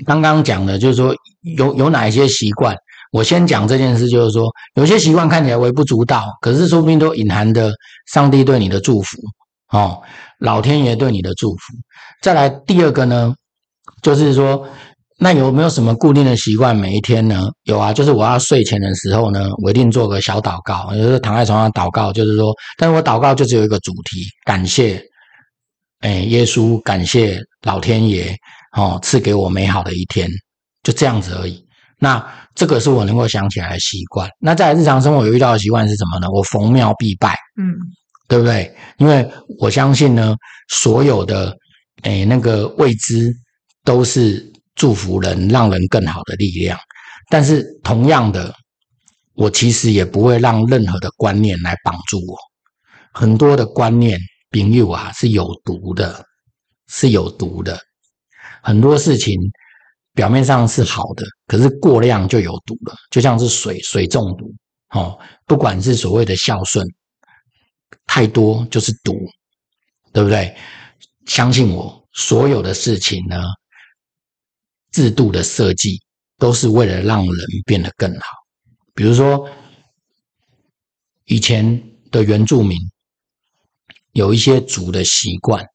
[0.06, 1.16] 刚刚讲的，就是说
[1.58, 2.76] 有有哪一些习惯。
[3.14, 7.72] 我先讲这件事，就是说有些习惯看起来微不足道，可是说不定都隐含着
[8.12, 9.18] 上帝对你的祝福
[9.74, 10.02] 哦，
[10.40, 11.58] 老天爷对你的祝福。
[12.22, 13.36] 再来第二个呢，
[14.02, 14.66] 就是说。
[15.20, 16.76] 那有没有什么固定的习惯？
[16.76, 17.48] 每一天呢？
[17.64, 25.02] 有啊，就是我要睡前的时候呢，我一定做个小祷告，就是躺在床上祷告，就是说，但是我祷告就只有一个主题，感谢，
[26.00, 28.36] 哎，耶稣，感谢老天爷，
[28.76, 30.28] 哦，赐给我美好的一天，
[30.82, 31.64] 就这样子而已。
[32.00, 32.22] 那
[32.54, 34.28] 这个是我能够想起来的习惯。
[34.42, 36.28] 那在日常生活有遇到的习惯是什么呢？
[36.34, 37.72] 我逢庙必拜，嗯，
[38.34, 38.76] 对不对？
[38.98, 40.36] 因为我相信呢，
[40.68, 41.56] 所有的
[42.02, 43.32] 诶那个未知
[43.84, 46.76] 都是祝福人、让人更好的力量。
[47.30, 48.52] 但是同样的，
[49.36, 52.36] 我其实也不会让任何的观念来绑住我。
[53.14, 54.20] 很多的观念，
[54.50, 56.26] 朋友啊，是有毒的，
[56.88, 57.80] 是有毒的。
[58.64, 59.40] 很多事情
[60.16, 64.52] 表面上是好的，可是过量就有毒了，就像是水，水中毒。
[64.90, 66.84] 哦，不管是所谓的孝顺，
[68.06, 69.20] 太多就是毒，
[70.12, 70.56] 对不对？
[71.26, 73.42] 相信我，所有的事情呢，
[74.92, 76.02] 制度的设计
[76.38, 77.36] 都是为了让人
[77.66, 78.26] 变得更好。
[78.94, 79.50] 比如说，
[81.26, 81.82] 以前
[82.12, 82.78] 的原住民
[84.12, 85.66] 有一些族的习惯，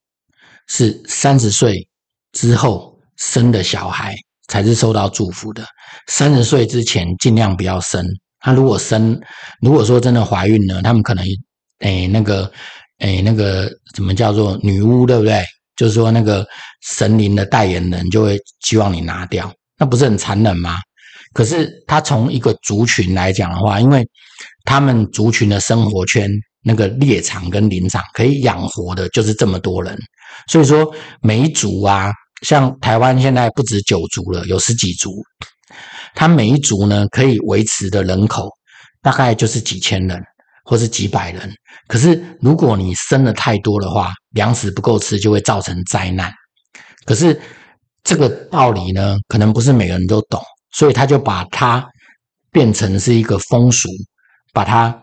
[0.69, 1.89] 是三十岁
[2.33, 4.15] 之后生的小孩
[4.49, 5.67] 才是受到祝福的，
[6.07, 8.07] 三十岁之前尽量不要生。
[8.41, 9.21] 他如果生，
[9.61, 11.25] 如果说真的怀孕了，他们可能，
[11.81, 12.51] 诶，那个，
[12.99, 15.43] 诶，那个怎么叫做女巫，对不对？
[15.77, 16.47] 就是说那个
[16.83, 20.77] 神灵的代言人就会希望你拿掉，那不是很残忍吗？
[21.35, 24.05] 可是他从一个族群来讲的话，因为
[24.65, 26.29] 他们族群的生活圈
[26.63, 29.97] 那个猎场跟林场可以养活的就是这么多人，
[30.51, 32.11] 所以说每一族啊，
[32.43, 35.13] 像台湾现在不止九族了，有十几族。
[36.15, 38.49] 他每一族呢，可以维持的人口
[39.03, 40.21] 大概就是几千人，
[40.69, 41.51] 或是几百人。
[41.87, 46.31] 可是如果你生的太多的话，粮食不够吃，就会造成灾难。
[47.07, 47.41] 可是
[48.05, 50.39] 这个道理呢，可能不是每个人都懂，
[50.73, 51.83] 所以他就把它
[52.53, 53.89] 变成是一个风俗，
[54.53, 54.95] 把它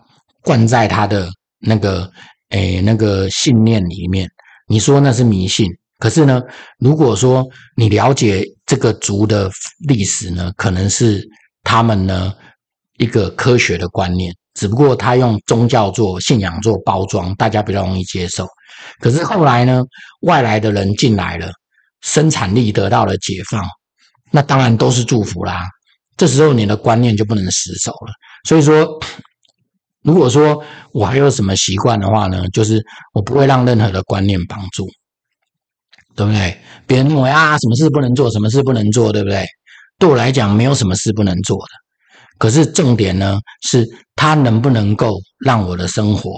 [0.41, 1.27] 灌在他的
[1.59, 2.07] 那个
[2.49, 4.29] 诶那个信念里面。
[4.67, 5.67] 你说那是迷信？
[5.97, 6.39] 可是呢，
[6.77, 7.43] 如果说
[7.75, 9.49] 你了解这个族的
[9.87, 11.27] 历史呢，可能是
[11.63, 12.31] 他们呢
[12.97, 18.47] 一个科学的观念，只不过他用宗教做信仰做包装，大家比较容易接受。
[18.99, 19.83] 可是后来呢，
[20.21, 21.51] 外来的人进来了，
[22.01, 23.63] 生产力得到了解放，
[24.31, 25.63] 那当然都是祝福啦。
[26.17, 28.11] 这时候你的观念就不能死守了。
[28.47, 28.99] 所以说，
[30.01, 32.83] 如果说我还有什么习惯的话呢，就是
[33.13, 34.87] 我不会让任何的观念帮助。
[36.17, 36.57] 对不对？
[36.87, 39.45] 别人认为啊，什么事不能做，什么事不能做，对不对？
[39.99, 41.84] 对我来讲，没有什么事不能做的。
[42.37, 46.31] 可是重点呢，是他能不能够让我的生活，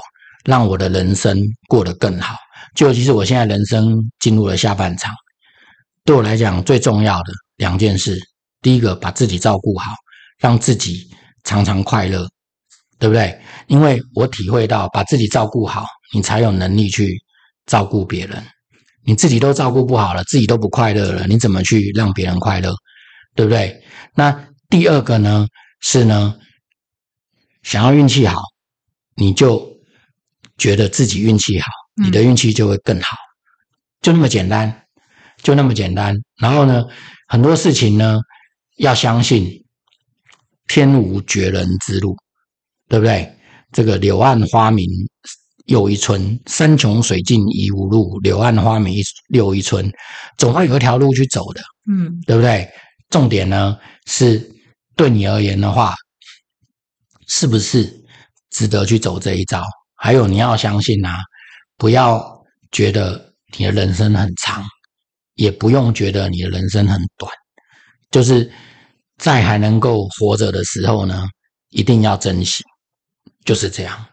[0.46, 1.38] 让我的人生
[1.68, 2.36] 过得更好。
[2.76, 5.14] 就尤其是我现在人生进入了下半场，
[6.06, 8.20] 对我来讲最重要的两件事：
[8.62, 9.92] 第一个，把自己照顾好，
[10.40, 11.10] 让自己
[11.44, 12.28] 常常快乐，
[13.00, 13.40] 对不对？
[13.68, 17.18] 因为我体会到，把自己照顾好，你才有能力去
[17.66, 18.44] 照顾别人。
[19.04, 22.74] 你自己都照顾不好了，自己都不快乐了，你怎么去让别人快乐？
[23.36, 23.82] 对不对？
[24.14, 25.48] 那第二个呢，
[25.80, 26.40] 是呢，
[27.64, 28.42] 想要运气好，
[29.16, 29.80] 你就
[30.58, 33.16] 觉得自己运气好，你的运气就会更好，
[34.02, 34.86] 就那么简单，
[35.42, 36.16] 就那么简单。
[36.38, 36.86] 然后呢，
[37.28, 38.20] 很多事情呢，
[38.78, 39.66] 要相信
[40.68, 42.16] 天无绝人之路，
[42.88, 43.34] 对不对？
[43.72, 44.86] 这个柳暗花明。
[45.68, 49.04] 又一村，山穷水尽疑无路，柳暗花明
[49.34, 49.92] 又一村，
[50.38, 51.62] 总会有一条路去走的，
[51.92, 52.66] 嗯，对不对？
[53.10, 54.50] 重点呢是
[54.98, 55.96] 对你而言的话，
[57.28, 57.86] 是不是
[58.50, 59.64] 值得去走这一招？
[59.96, 61.20] 还有你要相信啊，
[61.78, 64.66] 不要觉得你的人生很长，
[65.36, 67.32] 也不用觉得你的人生很短，
[68.12, 68.52] 就是
[69.18, 71.28] 在还能够活着的时候呢，
[71.70, 72.64] 一定要珍惜，
[73.46, 74.06] 就是这样。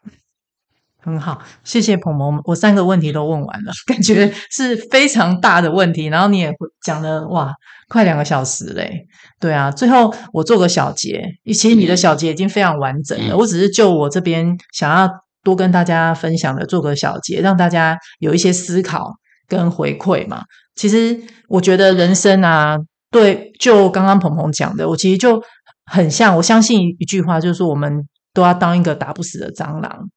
[1.05, 6.51] 很好，谢谢鹏鹏，我三个问题都问完了，感觉是非常大的问题，然后你也
[6.83, 7.53] 讲了哇，
[7.89, 9.07] 快两个小时嘞。
[9.39, 15.07] 对啊，最后我做个小结，其实你的小结已经非常完整了，我只是就我这边想要
[15.43, 19.13] 多跟大家分享的做个小结，让大家有一些思考
[19.47, 20.45] 跟回馈嘛。
[20.75, 22.79] 其实我觉得人生啊，
[23.11, 25.43] 对，就刚刚鹏鹏讲的，我其实就
[25.85, 27.93] 很像，我相信一句话，就是说我们
[28.33, 30.09] 都要当一个打不死的蟑螂。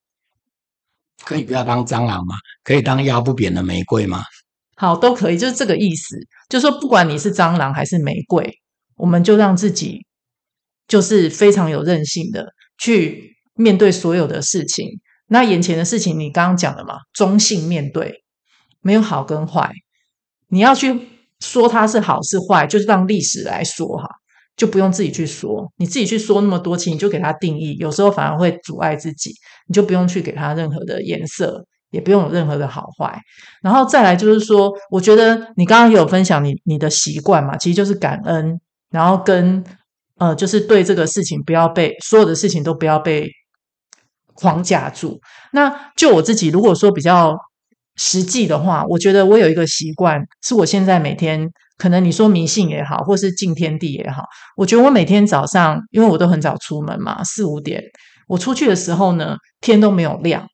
[1.24, 2.36] 可以不要当蟑螂吗？
[2.64, 4.24] 可以当压不扁的玫瑰吗？
[4.76, 6.16] 好，都可以，就是这个意思。
[6.50, 8.60] 就是说，不管你是蟑螂还是玫瑰，
[8.96, 10.06] 我们就让自己
[10.88, 14.88] 就是非常有韧性的去面对所有的事情。
[15.28, 18.24] 那眼前的事情，你刚刚讲的嘛，中性面对，
[18.82, 19.74] 没有好跟坏。
[20.50, 21.08] 你要去
[21.40, 24.08] 说它是好是坏，就是让历史来说哈。
[24.58, 29.32] 就不用自己去说，你自己去说那么多情，你就给他定义，有时候反而会阻碍自己。
[29.68, 33.20] 你就不用去给他任何的颜色，也不用有任何的好坏。
[33.62, 39.64] 然后再来就是说，我觉得你刚刚也有分享你你的习惯嘛，其实就是感恩，然后跟
[40.18, 43.30] 呃，就是对这个事情不要被所有的事情都不要被
[44.34, 45.20] 框架住。
[45.52, 47.38] 那就我自己，如果说比较
[47.98, 54.24] 实际的话，我觉得我有一个习惯，是我现在每天可能你说迷信也好，或是敬天地也好，
[54.56, 57.84] 我觉得我每天早上，因为我都很早出门嘛，四五点，
[58.28, 60.48] 我出去的时候呢，天都没有亮。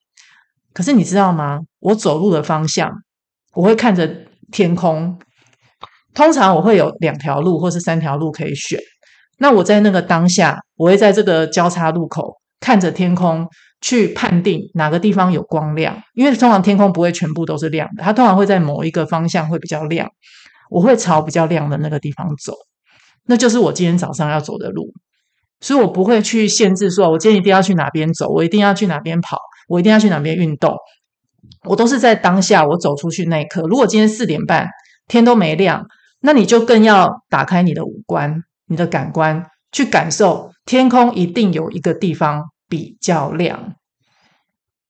[0.73, 1.59] 可是你知道吗？
[1.79, 2.89] 我走路的方向，
[3.53, 4.09] 我会看着
[4.51, 5.19] 天空。
[6.13, 8.79] 通常我会有两条路或是三条路可以选。
[9.39, 13.47] 那我在那个当下，我会在这个交叉路口看着天空，
[13.83, 16.01] 去判定哪个地方有光亮。
[16.15, 20.09] 因为通常天空不会全部都是亮的，它通常会在某一个方向会比较亮。
[20.71, 22.53] 我会朝比较亮的那个地方走，
[23.27, 24.91] 那就是我今天早上要走的路。
[25.59, 30.75] 所以我不会去限制说，我今天一定要去哪边走，我一定要去哪边跑，我一定要去哪边运动。
[31.69, 33.61] 我都是在当下，我走出去那一刻。
[33.67, 34.67] 如果今天四点半
[35.07, 35.85] 天都没亮，
[36.21, 42.43] 那你就更要打开你的五官、你的感官，去感受天空一定有一个地方
[42.73, 43.75] 比较亮。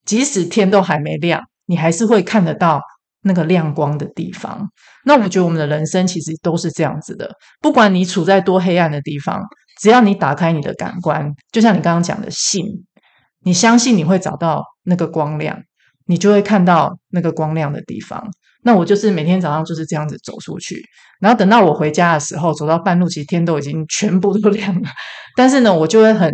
[0.05, 2.79] 即使天都还没亮，你还是会看得到
[3.23, 4.69] 那个亮光的地方。
[5.03, 7.29] 那我觉得我们的人生其实都是这样子的，
[7.59, 9.41] 不管你处在多黑暗的地方，
[9.81, 12.65] 只要你打开你的感官，就像你刚刚讲的信，
[13.43, 15.59] 你相信你会找到那个光亮，
[16.05, 18.25] 你就会看到那个光亮的地方。
[18.65, 20.81] 那我就是每天早上就是这样子走出去，
[21.19, 24.89] 然后等到我回家的时候，走到半路，其实天都已经全部都亮了。
[25.36, 26.31] 但是呢，我就会很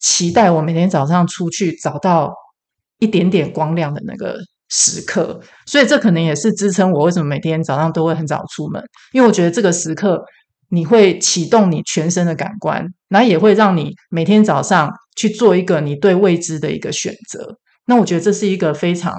[0.00, 2.32] 期待我每天早上出去找到
[2.98, 4.38] 一点点光亮的那个
[4.68, 5.40] 时刻。
[5.66, 8.82] 所以这可能也是支撑我为什么每天早上都会很早出门，
[9.12, 10.22] 因为我觉得这个时刻
[10.70, 17.56] 你会启动你全身的感官，然后也会让你每天早上去做一个你对未知的一个选择。
[17.86, 19.14] 那我觉得这是一个非常。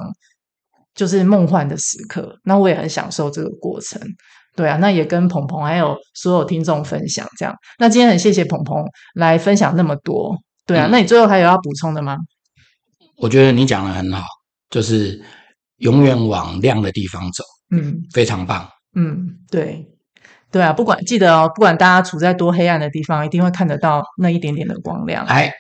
[0.96, 4.02] 就是梦幻的时刻，那我也很享受这个过程，
[4.54, 7.56] 对啊，那也跟鹏鹏还有所有听众分享这样。
[7.78, 10.36] 那今天很谢谢鹏鹏来分享那么多，
[10.70, 12.18] 对啊，嗯、那你最后还有要补充的吗？
[13.18, 14.24] 我觉得你讲的很好，
[14.70, 15.22] 就是
[15.78, 19.86] 永远往亮的地方走，嗯，非常棒，嗯，对，
[20.52, 25.26] 对啊，不管记得哦，不管大家处在多黑暗的地方，一定会看得到那一点点的光亮。
[25.26, 25.52] 来，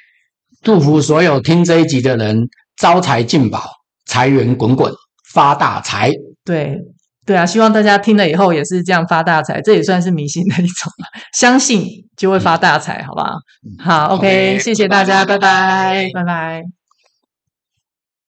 [0.62, 2.48] 祝福所有听这一集的人
[2.78, 3.70] 招财进宝，
[4.06, 4.94] 财源滚滚。
[5.32, 6.12] 发大财，
[6.44, 6.76] 对
[7.30, 7.46] 对啊！
[7.46, 10.92] 希望大家听了以后也是这样发大财，这也算是迷信的一种，
[11.32, 11.86] 相信
[12.18, 13.36] 就会发大财，好不好？
[13.78, 16.79] 好，OK，谢谢大家，拜拜，拜拜。